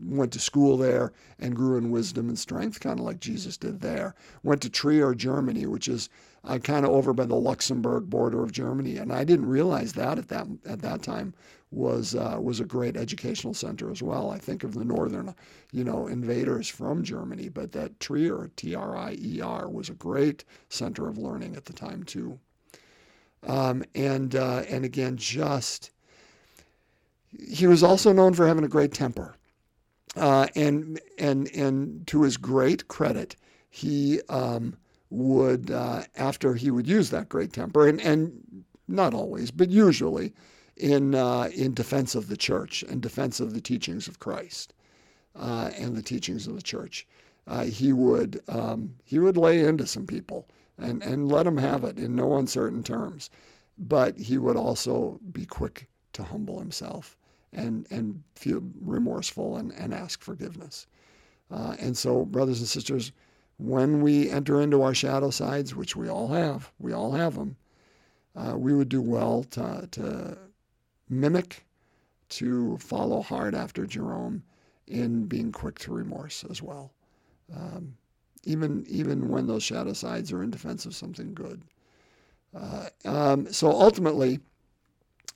went 0.00 0.32
to 0.32 0.40
school 0.40 0.76
there 0.76 1.12
and 1.38 1.54
grew 1.54 1.76
in 1.76 1.90
wisdom 1.90 2.28
and 2.28 2.38
strength, 2.38 2.80
kind 2.80 2.98
of 2.98 3.04
like 3.04 3.20
Jesus 3.20 3.56
did 3.56 3.80
there. 3.80 4.14
Went 4.42 4.62
to 4.62 4.70
Trier, 4.70 5.14
Germany, 5.14 5.66
which 5.66 5.88
is 5.88 6.08
uh, 6.44 6.58
kind 6.58 6.86
of 6.86 6.92
over 6.92 7.12
by 7.12 7.26
the 7.26 7.34
Luxembourg 7.36 8.08
border 8.08 8.42
of 8.42 8.52
Germany, 8.52 8.96
and 8.96 9.12
I 9.12 9.24
didn't 9.24 9.46
realize 9.46 9.92
that 9.94 10.18
at 10.18 10.28
that 10.28 10.46
at 10.64 10.80
that 10.80 11.02
time 11.02 11.34
was 11.70 12.14
uh, 12.14 12.38
was 12.40 12.60
a 12.60 12.64
great 12.64 12.96
educational 12.96 13.54
center 13.54 13.90
as 13.90 14.02
well. 14.02 14.30
I 14.30 14.38
think 14.38 14.64
of 14.64 14.74
the 14.74 14.84
northern, 14.84 15.34
you 15.72 15.84
know, 15.84 16.06
invaders 16.06 16.68
from 16.68 17.02
Germany, 17.02 17.48
but 17.48 17.72
that 17.72 18.00
Trier, 18.00 18.50
T-R-I-E-R, 18.56 19.68
was 19.68 19.88
a 19.88 19.94
great 19.94 20.44
center 20.68 21.08
of 21.08 21.18
learning 21.18 21.56
at 21.56 21.66
the 21.66 21.72
time 21.72 22.04
too. 22.04 22.38
Um, 23.46 23.84
and 23.94 24.34
uh, 24.34 24.64
and 24.68 24.84
again, 24.84 25.16
just 25.16 25.90
he 27.38 27.66
was 27.66 27.82
also 27.82 28.12
known 28.12 28.34
for 28.34 28.46
having 28.46 28.64
a 28.64 28.68
great 28.68 28.92
temper. 28.92 29.34
Uh, 30.16 30.46
and 30.56 31.00
and 31.18 31.54
and 31.54 32.06
to 32.06 32.22
his 32.22 32.36
great 32.36 32.88
credit, 32.88 33.36
he 33.68 34.20
um, 34.30 34.76
would 35.10 35.70
uh, 35.70 36.02
after 36.16 36.54
he 36.54 36.70
would 36.70 36.88
use 36.88 37.10
that 37.10 37.28
great 37.28 37.52
temper 37.52 37.86
and 37.86 38.00
and 38.00 38.64
not 38.88 39.12
always, 39.12 39.50
but 39.50 39.68
usually 39.68 40.32
in 40.80 41.14
uh, 41.14 41.50
in 41.54 41.74
defense 41.74 42.14
of 42.14 42.28
the 42.28 42.36
church 42.36 42.82
and 42.82 43.00
defense 43.00 43.40
of 43.40 43.54
the 43.54 43.60
teachings 43.60 44.08
of 44.08 44.18
Christ 44.18 44.74
uh, 45.36 45.70
and 45.76 45.96
the 45.96 46.02
teachings 46.02 46.46
of 46.46 46.54
the 46.54 46.62
church, 46.62 47.06
uh, 47.46 47.64
he 47.64 47.92
would 47.92 48.40
um, 48.48 48.94
he 49.04 49.18
would 49.18 49.36
lay 49.36 49.64
into 49.64 49.86
some 49.86 50.06
people 50.06 50.46
and 50.78 51.02
and 51.02 51.30
let 51.30 51.44
them 51.44 51.58
have 51.58 51.84
it 51.84 51.98
in 51.98 52.14
no 52.14 52.36
uncertain 52.36 52.82
terms, 52.82 53.30
but 53.78 54.16
he 54.18 54.38
would 54.38 54.56
also 54.56 55.20
be 55.32 55.44
quick 55.44 55.88
to 56.12 56.22
humble 56.22 56.58
himself 56.58 57.16
and, 57.52 57.86
and 57.90 58.22
feel 58.34 58.62
remorseful 58.80 59.56
and, 59.56 59.72
and 59.72 59.94
ask 59.94 60.22
forgiveness. 60.22 60.86
Uh, 61.50 61.76
and 61.78 61.96
so, 61.96 62.24
brothers 62.24 62.58
and 62.58 62.68
sisters, 62.68 63.12
when 63.58 64.02
we 64.02 64.30
enter 64.30 64.60
into 64.60 64.82
our 64.82 64.94
shadow 64.94 65.30
sides, 65.30 65.74
which 65.74 65.96
we 65.96 66.08
all 66.08 66.28
have, 66.28 66.70
we 66.78 66.92
all 66.92 67.12
have 67.12 67.34
them, 67.34 67.56
uh, 68.36 68.56
we 68.56 68.74
would 68.74 68.88
do 68.88 69.00
well 69.00 69.42
to, 69.44 69.88
to 69.90 70.38
mimic, 71.08 71.64
to 72.30 72.76
follow 72.78 73.22
hard 73.22 73.54
after 73.54 73.86
Jerome 73.86 74.42
in 74.86 75.26
being 75.26 75.52
quick 75.52 75.78
to 75.80 75.92
remorse 75.92 76.44
as 76.50 76.62
well. 76.62 76.92
Um, 77.54 77.96
even 78.44 78.84
even 78.88 79.28
when 79.28 79.46
those 79.46 79.62
shadow 79.62 79.92
sides 79.92 80.32
are 80.32 80.42
in 80.42 80.50
defense 80.50 80.86
of 80.86 80.94
something 80.94 81.34
good. 81.34 81.62
Uh, 82.54 82.88
um, 83.04 83.50
so 83.52 83.70
ultimately, 83.70 84.40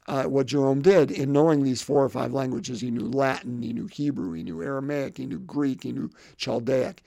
uh, 0.06 0.24
what 0.24 0.46
Jerome 0.46 0.82
did 0.82 1.10
in 1.10 1.32
knowing 1.32 1.62
these 1.62 1.82
four 1.82 2.04
or 2.04 2.08
five 2.08 2.32
languages. 2.32 2.80
He 2.80 2.90
knew 2.90 3.08
Latin, 3.08 3.62
he 3.62 3.72
knew 3.72 3.86
Hebrew, 3.86 4.32
he 4.32 4.42
knew 4.42 4.62
Aramaic, 4.62 5.18
he 5.18 5.26
knew 5.26 5.38
Greek, 5.40 5.82
he 5.82 5.92
knew 5.92 6.10
Chaldaic. 6.36 6.98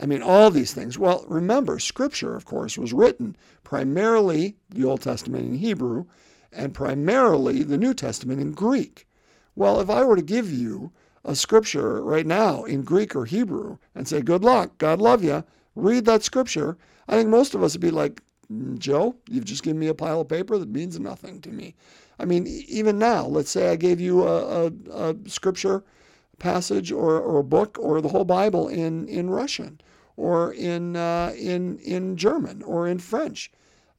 I 0.00 0.06
mean, 0.06 0.22
all 0.22 0.50
these 0.50 0.72
things. 0.72 0.96
Well, 0.96 1.24
remember, 1.28 1.78
Scripture, 1.78 2.36
of 2.36 2.44
course, 2.44 2.78
was 2.78 2.92
written 2.92 3.36
primarily 3.64 4.56
the 4.70 4.84
Old 4.84 5.02
Testament 5.02 5.44
in 5.46 5.54
Hebrew 5.54 6.06
and 6.52 6.74
primarily 6.74 7.62
the 7.62 7.78
New 7.78 7.94
Testament 7.94 8.40
in 8.40 8.52
Greek. 8.52 9.06
Well, 9.54 9.80
if 9.80 9.90
I 9.90 10.04
were 10.04 10.16
to 10.16 10.22
give 10.22 10.50
you 10.52 10.92
a 11.24 11.34
scripture 11.34 12.02
right 12.02 12.26
now 12.26 12.64
in 12.64 12.82
Greek 12.82 13.14
or 13.14 13.24
Hebrew 13.24 13.78
and 13.94 14.06
say, 14.06 14.22
Good 14.22 14.44
luck, 14.44 14.78
God 14.78 15.00
love 15.00 15.22
you, 15.24 15.44
read 15.74 16.04
that 16.06 16.22
scripture, 16.22 16.76
I 17.08 17.16
think 17.16 17.28
most 17.28 17.54
of 17.54 17.62
us 17.62 17.74
would 17.74 17.80
be 17.80 17.90
like, 17.90 18.22
mm, 18.52 18.78
Joe, 18.78 19.16
you've 19.28 19.44
just 19.44 19.62
given 19.62 19.78
me 19.78 19.88
a 19.88 19.94
pile 19.94 20.20
of 20.20 20.28
paper 20.28 20.58
that 20.58 20.68
means 20.68 20.98
nothing 20.98 21.40
to 21.42 21.50
me. 21.50 21.74
I 22.18 22.24
mean, 22.24 22.46
even 22.46 22.98
now, 22.98 23.26
let's 23.26 23.50
say 23.50 23.70
I 23.70 23.76
gave 23.76 24.00
you 24.00 24.26
a, 24.26 24.66
a, 24.66 24.72
a 24.92 25.16
scripture 25.26 25.84
passage 26.38 26.92
or, 26.92 27.20
or 27.20 27.38
a 27.38 27.44
book 27.44 27.78
or 27.80 28.00
the 28.00 28.08
whole 28.08 28.24
Bible 28.24 28.68
in, 28.68 29.08
in 29.08 29.30
Russian 29.30 29.80
or 30.16 30.52
in, 30.52 30.96
uh, 30.96 31.32
in, 31.36 31.78
in 31.78 32.16
German 32.16 32.62
or 32.62 32.88
in 32.88 32.98
French. 32.98 33.52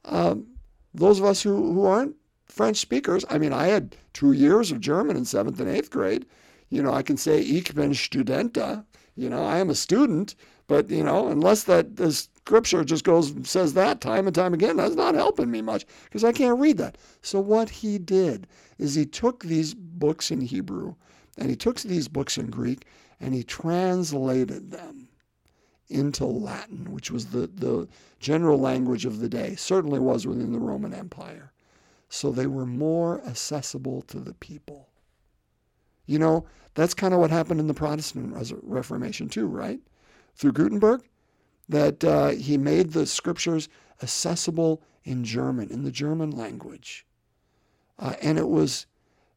Um, 0.06 0.48
those 0.94 1.20
of 1.20 1.26
us 1.26 1.42
who, 1.42 1.74
who 1.74 1.86
aren't 1.86 2.16
French 2.50 2.78
speakers, 2.78 3.24
I 3.30 3.38
mean, 3.38 3.54
I 3.54 3.68
had 3.68 3.96
two 4.14 4.34
years 4.34 4.72
of 4.72 4.82
German 4.82 5.16
in 5.16 5.26
seventh 5.26 5.60
and 5.60 5.70
eighth 5.70 5.90
grade. 5.90 6.26
You 6.70 6.84
know, 6.84 6.94
I 6.94 7.02
can 7.02 7.18
say 7.18 7.40
ich 7.40 7.74
bin 7.74 7.92
Studenta, 7.92 8.84
you 9.16 9.30
know, 9.30 9.44
I 9.44 9.60
am 9.60 9.70
a 9.70 9.76
student, 9.76 10.36
but, 10.68 10.90
you 10.90 11.04
know, 11.04 11.28
unless 11.28 11.64
that 11.64 11.96
the 11.96 12.12
scripture 12.50 12.84
just 12.84 13.04
goes 13.04 13.32
says 13.44 13.74
that 13.76 14.02
time 14.02 14.26
and 14.26 14.36
time 14.36 14.56
again. 14.56 14.78
That's 14.78 14.96
not 14.96 15.14
helping 15.14 15.52
me 15.52 15.62
much 15.62 15.86
because 16.06 16.24
I 16.24 16.32
can't 16.32 16.60
read 16.60 16.80
that. 16.80 16.98
So 17.22 17.40
what 17.40 17.70
he 17.70 18.00
did 18.00 18.48
is 18.80 18.96
he 18.96 19.06
took 19.06 19.44
these 19.44 19.76
books 19.76 20.32
in 20.32 20.42
Hebrew 20.42 20.96
and 21.38 21.52
he 21.52 21.56
took 21.56 21.80
these 21.82 22.08
books 22.08 22.40
in 22.40 22.50
Greek 22.50 22.88
and 23.20 23.36
he 23.36 23.44
translated 23.44 24.72
them 24.72 25.10
into 25.90 26.26
Latin, 26.26 26.92
which 26.92 27.12
was 27.12 27.28
the, 27.28 27.46
the 27.54 27.88
general 28.20 28.60
language 28.60 29.06
of 29.06 29.20
the 29.20 29.30
day, 29.30 29.56
certainly 29.56 30.00
was 30.00 30.26
within 30.26 30.52
the 30.52 30.60
Roman 30.60 30.94
Empire. 30.94 31.52
So 32.10 32.32
they 32.32 32.48
were 32.48 32.66
more 32.66 33.24
accessible 33.26 34.02
to 34.04 34.20
the 34.20 34.34
people. 34.34 34.90
You 36.06 36.20
know, 36.20 36.46
that's 36.74 36.96
kind 36.96 37.14
of 37.14 37.20
what 37.20 37.30
happened 37.30 37.60
in 37.60 37.68
the 37.68 37.74
Protestant 37.74 38.36
Reformation 38.64 39.30
too, 39.30 39.46
right? 39.46 39.80
Through 40.36 40.54
Gutenberg, 40.54 41.04
that 41.68 42.04
uh, 42.04 42.30
he 42.30 42.58
made 42.58 42.92
the 42.92 43.06
scriptures 43.06 43.70
accessible 44.02 44.82
in 45.04 45.24
German, 45.24 45.70
in 45.70 45.84
the 45.84 45.92
German 45.92 46.32
language. 46.32 47.06
Uh, 48.00 48.16
and 48.22 48.40
it 48.40 48.48
was, 48.48 48.88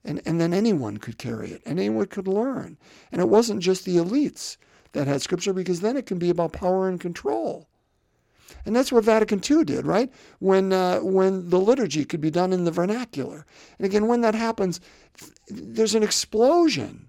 and, 0.04 0.22
and 0.24 0.40
then 0.40 0.54
anyone 0.54 0.96
could 0.96 1.18
carry 1.18 1.50
it, 1.50 1.62
and 1.66 1.78
anyone 1.78 2.06
could 2.06 2.28
learn. 2.28 2.78
And 3.10 3.20
it 3.20 3.28
wasn't 3.28 3.60
just 3.60 3.84
the 3.84 3.96
elites 3.96 4.56
that 4.92 5.06
had 5.06 5.20
scripture, 5.20 5.52
because 5.52 5.80
then 5.80 5.96
it 5.96 6.06
can 6.06 6.18
be 6.18 6.30
about 6.30 6.52
power 6.52 6.88
and 6.88 7.00
control. 7.00 7.68
And 8.64 8.74
that's 8.74 8.92
what 8.92 9.04
Vatican 9.04 9.40
II 9.48 9.64
did, 9.64 9.86
right? 9.86 10.10
When, 10.38 10.72
uh, 10.72 11.00
when 11.00 11.48
the 11.48 11.60
liturgy 11.60 12.04
could 12.04 12.20
be 12.20 12.30
done 12.30 12.52
in 12.52 12.64
the 12.64 12.70
vernacular. 12.70 13.46
And 13.78 13.86
again, 13.86 14.06
when 14.06 14.20
that 14.22 14.34
happens, 14.34 14.80
there's 15.48 15.94
an 15.94 16.02
explosion 16.02 17.08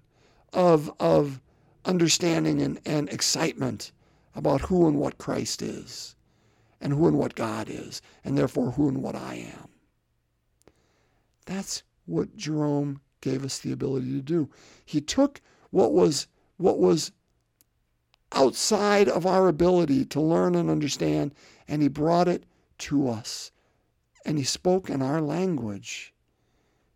of, 0.52 0.92
of 1.00 1.40
understanding 1.84 2.60
and, 2.60 2.80
and 2.84 3.08
excitement 3.08 3.92
about 4.34 4.62
who 4.62 4.88
and 4.88 4.98
what 4.98 5.18
Christ 5.18 5.62
is, 5.62 6.16
and 6.80 6.92
who 6.92 7.06
and 7.06 7.18
what 7.18 7.34
God 7.34 7.68
is, 7.68 8.02
and 8.24 8.36
therefore 8.36 8.72
who 8.72 8.88
and 8.88 9.02
what 9.02 9.14
I 9.14 9.34
am. 9.56 9.68
That's 11.46 11.82
what 12.06 12.36
Jerome 12.36 13.00
gave 13.20 13.44
us 13.44 13.58
the 13.58 13.72
ability 13.72 14.12
to 14.12 14.20
do. 14.20 14.50
He 14.84 15.00
took 15.00 15.40
what 15.70 15.92
was 15.92 16.26
what 16.56 16.78
was 16.78 17.12
outside 18.34 19.08
of 19.08 19.26
our 19.26 19.48
ability 19.48 20.04
to 20.06 20.20
learn 20.20 20.54
and 20.54 20.70
understand, 20.70 21.34
and 21.68 21.82
he 21.82 21.88
brought 21.88 22.28
it 22.28 22.44
to 22.78 23.08
us. 23.08 23.50
And 24.24 24.38
he 24.38 24.44
spoke 24.44 24.90
in 24.90 25.02
our 25.02 25.20
language. 25.20 26.12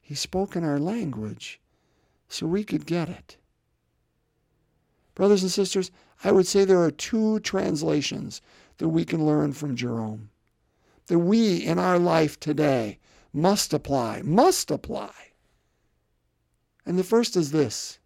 He 0.01 0.14
spoke 0.14 0.57
in 0.57 0.64
our 0.64 0.79
language 0.79 1.61
so 2.29 2.46
we 2.46 2.64
could 2.64 2.87
get 2.87 3.09
it. 3.09 3.37
Brothers 5.14 5.42
and 5.42 5.51
sisters, 5.51 5.90
I 6.24 6.33
would 6.33 6.46
say 6.46 6.64
there 6.64 6.83
are 6.83 6.90
two 6.90 7.40
translations 7.40 8.40
that 8.79 8.88
we 8.88 9.05
can 9.05 9.27
learn 9.27 9.53
from 9.53 9.77
Jerome, 9.77 10.31
that 11.07 11.18
we 11.18 11.57
in 11.57 11.79
our 11.79 11.98
life 11.98 12.38
today 12.38 12.98
must 13.33 13.74
apply, 13.74 14.22
must 14.22 14.70
apply. 14.70 15.12
And 16.87 16.98
the 16.98 17.05
first 17.05 17.37
is 17.37 17.51
this 17.51 17.98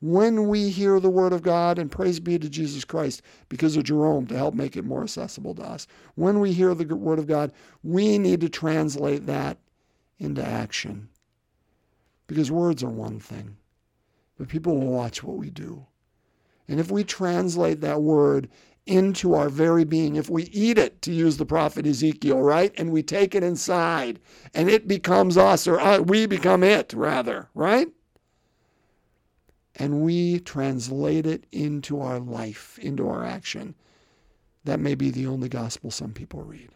when 0.00 0.48
we 0.48 0.68
hear 0.68 1.00
the 1.00 1.10
Word 1.10 1.32
of 1.32 1.42
God, 1.42 1.78
and 1.78 1.90
praise 1.90 2.20
be 2.20 2.38
to 2.38 2.48
Jesus 2.48 2.84
Christ 2.84 3.22
because 3.48 3.76
of 3.76 3.84
Jerome 3.84 4.26
to 4.26 4.36
help 4.36 4.54
make 4.54 4.76
it 4.76 4.84
more 4.84 5.02
accessible 5.02 5.54
to 5.54 5.62
us, 5.62 5.86
when 6.14 6.40
we 6.40 6.52
hear 6.52 6.74
the 6.74 6.94
Word 6.94 7.18
of 7.18 7.26
God, 7.26 7.52
we 7.82 8.18
need 8.18 8.40
to 8.42 8.48
translate 8.48 9.26
that 9.26 9.58
into 10.18 10.44
action. 10.44 11.08
Because 12.26 12.50
words 12.50 12.82
are 12.82 12.90
one 12.90 13.20
thing, 13.20 13.56
but 14.36 14.48
people 14.48 14.76
will 14.76 14.88
watch 14.88 15.22
what 15.22 15.36
we 15.36 15.50
do. 15.50 15.86
And 16.68 16.80
if 16.80 16.90
we 16.90 17.04
translate 17.04 17.80
that 17.80 18.02
word 18.02 18.48
into 18.86 19.34
our 19.34 19.48
very 19.48 19.84
being. 19.84 20.16
If 20.16 20.30
we 20.30 20.44
eat 20.44 20.78
it, 20.78 21.02
to 21.02 21.12
use 21.12 21.36
the 21.36 21.46
prophet 21.46 21.86
Ezekiel, 21.86 22.40
right? 22.40 22.72
And 22.76 22.92
we 22.92 23.02
take 23.02 23.34
it 23.34 23.42
inside 23.42 24.20
and 24.54 24.70
it 24.70 24.86
becomes 24.86 25.36
us, 25.36 25.66
or 25.66 25.78
uh, 25.80 25.98
we 25.98 26.26
become 26.26 26.62
it, 26.62 26.92
rather, 26.92 27.48
right? 27.54 27.88
And 29.76 30.02
we 30.02 30.40
translate 30.40 31.26
it 31.26 31.46
into 31.52 32.00
our 32.00 32.18
life, 32.18 32.78
into 32.80 33.08
our 33.08 33.24
action. 33.24 33.74
That 34.64 34.80
may 34.80 34.94
be 34.94 35.10
the 35.10 35.26
only 35.26 35.48
gospel 35.48 35.90
some 35.90 36.12
people 36.12 36.42
read. 36.42 36.70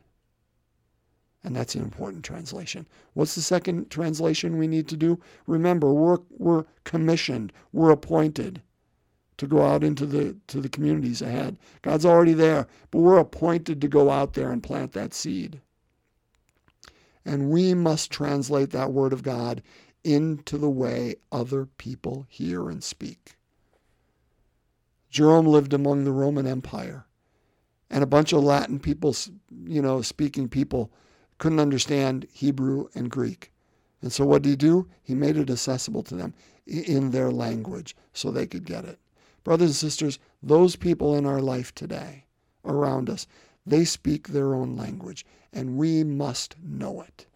And 1.42 1.56
that's 1.56 1.74
an 1.74 1.82
important 1.82 2.24
translation. 2.24 2.86
What's 3.14 3.34
the 3.34 3.40
second 3.40 3.90
translation 3.90 4.58
we 4.58 4.68
need 4.68 4.86
to 4.88 4.96
do? 4.96 5.18
Remember, 5.46 5.92
we're, 5.92 6.18
we're 6.28 6.66
commissioned, 6.84 7.52
we're 7.72 7.90
appointed 7.90 8.60
to 9.38 9.46
go 9.46 9.62
out 9.64 9.82
into 9.82 10.04
the 10.04 10.36
to 10.48 10.60
the 10.60 10.68
communities 10.68 11.22
ahead. 11.22 11.56
God's 11.80 12.04
already 12.04 12.34
there, 12.34 12.66
but 12.90 12.98
we're 12.98 13.18
appointed 13.18 13.80
to 13.80 13.88
go 13.88 14.10
out 14.10 14.34
there 14.34 14.52
and 14.52 14.62
plant 14.62 14.92
that 14.92 15.14
seed. 15.14 15.62
And 17.24 17.48
we 17.48 17.72
must 17.72 18.10
translate 18.10 18.68
that 18.70 18.92
word 18.92 19.14
of 19.14 19.22
God 19.22 19.62
into 20.04 20.56
the 20.58 20.70
way 20.70 21.16
other 21.30 21.66
people 21.66 22.26
hear 22.28 22.68
and 22.68 22.82
speak. 22.82 23.36
Jerome 25.10 25.46
lived 25.46 25.72
among 25.72 26.04
the 26.04 26.12
Roman 26.12 26.46
Empire, 26.46 27.06
and 27.90 28.02
a 28.02 28.06
bunch 28.06 28.32
of 28.32 28.42
Latin 28.44 28.78
people, 28.78 29.14
you 29.64 29.82
know, 29.82 30.02
speaking 30.02 30.48
people 30.48 30.90
couldn't 31.38 31.60
understand 31.60 32.26
Hebrew 32.32 32.88
and 32.94 33.10
Greek. 33.10 33.50
And 34.02 34.12
so 34.12 34.24
what 34.24 34.42
did 34.42 34.50
he 34.50 34.56
do? 34.56 34.88
He 35.02 35.14
made 35.14 35.36
it 35.36 35.50
accessible 35.50 36.02
to 36.04 36.14
them 36.14 36.34
in 36.66 37.10
their 37.10 37.30
language 37.30 37.96
so 38.12 38.30
they 38.30 38.46
could 38.46 38.64
get 38.64 38.84
it. 38.84 38.98
Brothers 39.42 39.70
and 39.70 39.76
sisters, 39.76 40.18
those 40.42 40.76
people 40.76 41.16
in 41.16 41.26
our 41.26 41.40
life 41.40 41.74
today 41.74 42.24
around 42.64 43.10
us, 43.10 43.26
they 43.66 43.84
speak 43.84 44.28
their 44.28 44.54
own 44.54 44.76
language, 44.76 45.26
and 45.52 45.76
we 45.76 46.04
must 46.04 46.56
know 46.62 47.00
it. 47.02 47.26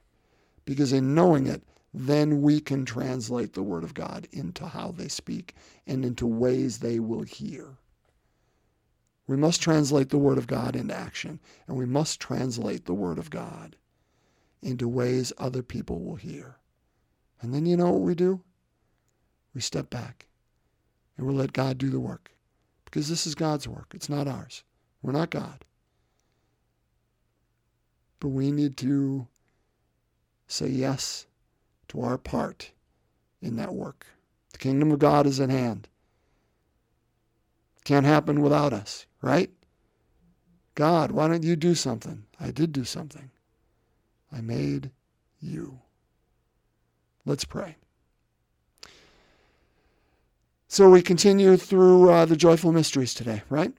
Because 0.64 0.92
in 0.92 1.14
knowing 1.14 1.46
it, 1.46 1.62
then 1.96 2.42
we 2.42 2.60
can 2.60 2.84
translate 2.84 3.52
the 3.52 3.62
Word 3.62 3.84
of 3.84 3.94
God 3.94 4.26
into 4.32 4.66
how 4.66 4.90
they 4.90 5.06
speak 5.06 5.54
and 5.86 6.04
into 6.04 6.26
ways 6.26 6.78
they 6.78 6.98
will 6.98 7.22
hear. 7.22 7.78
We 9.28 9.36
must 9.36 9.62
translate 9.62 10.08
the 10.08 10.18
Word 10.18 10.36
of 10.36 10.48
God 10.48 10.74
into 10.74 10.94
action, 10.94 11.38
and 11.68 11.76
we 11.76 11.86
must 11.86 12.18
translate 12.18 12.84
the 12.84 12.94
Word 12.94 13.16
of 13.16 13.30
God 13.30 13.76
into 14.60 14.88
ways 14.88 15.32
other 15.38 15.62
people 15.62 16.02
will 16.02 16.16
hear. 16.16 16.56
And 17.40 17.54
then 17.54 17.64
you 17.64 17.76
know 17.76 17.92
what 17.92 18.00
we 18.00 18.16
do? 18.16 18.40
We 19.54 19.60
step 19.60 19.88
back 19.88 20.26
and 21.16 21.26
we'll 21.26 21.36
let 21.36 21.52
God 21.52 21.78
do 21.78 21.90
the 21.90 22.00
work. 22.00 22.32
Because 22.84 23.08
this 23.08 23.26
is 23.26 23.34
God's 23.34 23.68
work, 23.68 23.92
it's 23.94 24.08
not 24.08 24.26
ours. 24.26 24.64
We're 25.02 25.12
not 25.12 25.30
God. 25.30 25.64
But 28.18 28.28
we 28.28 28.50
need 28.50 28.76
to 28.78 29.28
say 30.48 30.68
yes 30.68 31.26
to 31.94 32.02
our 32.02 32.18
part 32.18 32.72
in 33.40 33.56
that 33.56 33.74
work. 33.74 34.06
The 34.52 34.58
kingdom 34.58 34.90
of 34.92 34.98
God 34.98 35.26
is 35.26 35.40
at 35.40 35.50
hand. 35.50 35.88
Can't 37.84 38.06
happen 38.06 38.40
without 38.40 38.72
us, 38.72 39.06
right? 39.22 39.50
God, 40.74 41.12
why 41.12 41.28
don't 41.28 41.44
you 41.44 41.54
do 41.54 41.74
something? 41.74 42.24
I 42.40 42.50
did 42.50 42.72
do 42.72 42.84
something. 42.84 43.30
I 44.32 44.40
made 44.40 44.90
you. 45.40 45.80
Let's 47.24 47.44
pray. 47.44 47.76
So 50.66 50.90
we 50.90 51.02
continue 51.02 51.56
through 51.56 52.10
uh, 52.10 52.24
the 52.24 52.36
joyful 52.36 52.72
mysteries 52.72 53.14
today, 53.14 53.42
right? 53.48 53.72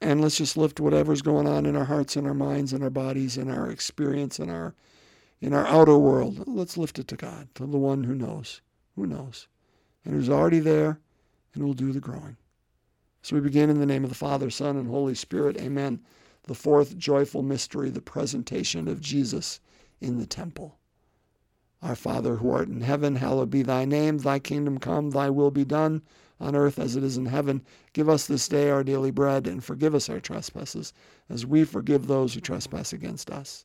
And 0.00 0.20
let's 0.20 0.38
just 0.38 0.56
lift 0.56 0.80
whatever's 0.80 1.22
going 1.22 1.46
on 1.46 1.66
in 1.66 1.76
our 1.76 1.84
hearts 1.84 2.16
and 2.16 2.26
our 2.26 2.34
minds 2.34 2.72
and 2.72 2.82
our 2.82 2.90
bodies 2.90 3.36
and 3.36 3.50
our 3.50 3.70
experience 3.70 4.38
and 4.38 4.50
our 4.50 4.74
in 5.40 5.52
our 5.54 5.66
outer 5.66 5.96
world. 5.96 6.44
Let's 6.46 6.76
lift 6.76 6.98
it 6.98 7.08
to 7.08 7.16
God, 7.16 7.48
to 7.54 7.66
the 7.66 7.78
one 7.78 8.04
who 8.04 8.14
knows, 8.14 8.60
who 8.94 9.06
knows, 9.06 9.48
and 10.04 10.14
who's 10.14 10.28
already 10.30 10.60
there 10.60 11.00
and 11.54 11.64
will 11.64 11.74
do 11.74 11.92
the 11.92 12.00
growing. 12.00 12.36
So 13.22 13.36
we 13.36 13.42
begin 13.42 13.70
in 13.70 13.80
the 13.80 13.86
name 13.86 14.04
of 14.04 14.10
the 14.10 14.16
Father, 14.16 14.50
Son, 14.50 14.76
and 14.76 14.88
Holy 14.88 15.14
Spirit. 15.14 15.60
Amen. 15.60 16.00
The 16.44 16.54
fourth 16.54 16.96
joyful 16.96 17.42
mystery, 17.42 17.90
the 17.90 18.00
presentation 18.00 18.88
of 18.88 19.00
Jesus 19.00 19.60
in 20.00 20.18
the 20.18 20.26
temple. 20.26 20.78
Our 21.82 21.96
Father 21.96 22.36
who 22.36 22.50
art 22.50 22.68
in 22.68 22.80
heaven, 22.80 23.16
hallowed 23.16 23.50
be 23.50 23.62
thy 23.62 23.84
name. 23.84 24.18
Thy 24.18 24.38
kingdom 24.38 24.78
come, 24.78 25.10
thy 25.10 25.30
will 25.30 25.50
be 25.50 25.64
done, 25.64 26.02
on 26.38 26.56
earth 26.56 26.78
as 26.78 26.96
it 26.96 27.02
is 27.02 27.16
in 27.16 27.26
heaven. 27.26 27.62
Give 27.92 28.08
us 28.08 28.26
this 28.26 28.48
day 28.48 28.70
our 28.70 28.84
daily 28.84 29.10
bread, 29.10 29.46
and 29.46 29.62
forgive 29.62 29.94
us 29.94 30.08
our 30.08 30.20
trespasses, 30.20 30.92
as 31.28 31.46
we 31.46 31.64
forgive 31.64 32.06
those 32.06 32.34
who 32.34 32.40
trespass 32.40 32.92
against 32.92 33.30
us. 33.30 33.64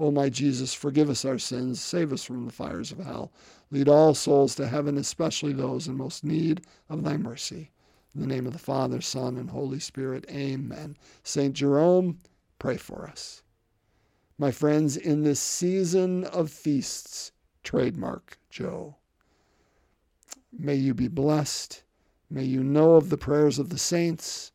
O 0.00 0.10
my 0.12 0.28
Jesus, 0.28 0.74
forgive 0.74 1.10
us 1.10 1.24
our 1.24 1.38
sins, 1.38 1.80
save 1.80 2.12
us 2.12 2.22
from 2.22 2.46
the 2.46 2.52
fires 2.52 2.92
of 2.92 2.98
hell. 2.98 3.32
Lead 3.70 3.88
all 3.88 4.14
souls 4.14 4.54
to 4.54 4.68
heaven, 4.68 4.96
especially 4.96 5.52
those 5.52 5.88
in 5.88 5.96
most 5.96 6.22
need 6.24 6.64
of 6.88 7.02
thy 7.02 7.16
mercy. 7.16 7.72
In 8.14 8.20
the 8.20 8.26
name 8.26 8.46
of 8.46 8.52
the 8.52 8.58
Father, 8.58 9.00
Son, 9.00 9.36
and 9.36 9.50
Holy 9.50 9.80
Spirit, 9.80 10.24
amen. 10.30 10.96
St. 11.22 11.52
Jerome, 11.52 12.20
pray 12.58 12.76
for 12.76 13.08
us. 13.08 13.42
My 14.38 14.52
friends, 14.52 14.96
in 14.96 15.24
this 15.24 15.40
season 15.40 16.24
of 16.26 16.50
feasts, 16.50 17.32
trademark 17.64 18.38
Joe, 18.50 18.96
may 20.52 20.76
you 20.76 20.94
be 20.94 21.08
blessed. 21.08 21.82
May 22.30 22.44
you 22.44 22.62
know 22.62 22.94
of 22.94 23.10
the 23.10 23.18
prayers 23.18 23.58
of 23.58 23.70
the 23.70 23.78
saints, 23.78 24.52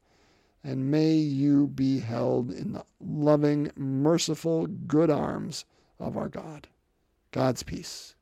and 0.63 0.89
may 0.89 1.13
you 1.13 1.67
be 1.67 1.99
held 1.99 2.51
in 2.51 2.73
the 2.73 2.85
loving, 3.01 3.71
merciful, 3.75 4.67
good 4.67 5.09
arms 5.09 5.65
of 5.99 6.15
our 6.15 6.29
God. 6.29 6.67
God's 7.31 7.63
peace. 7.63 8.15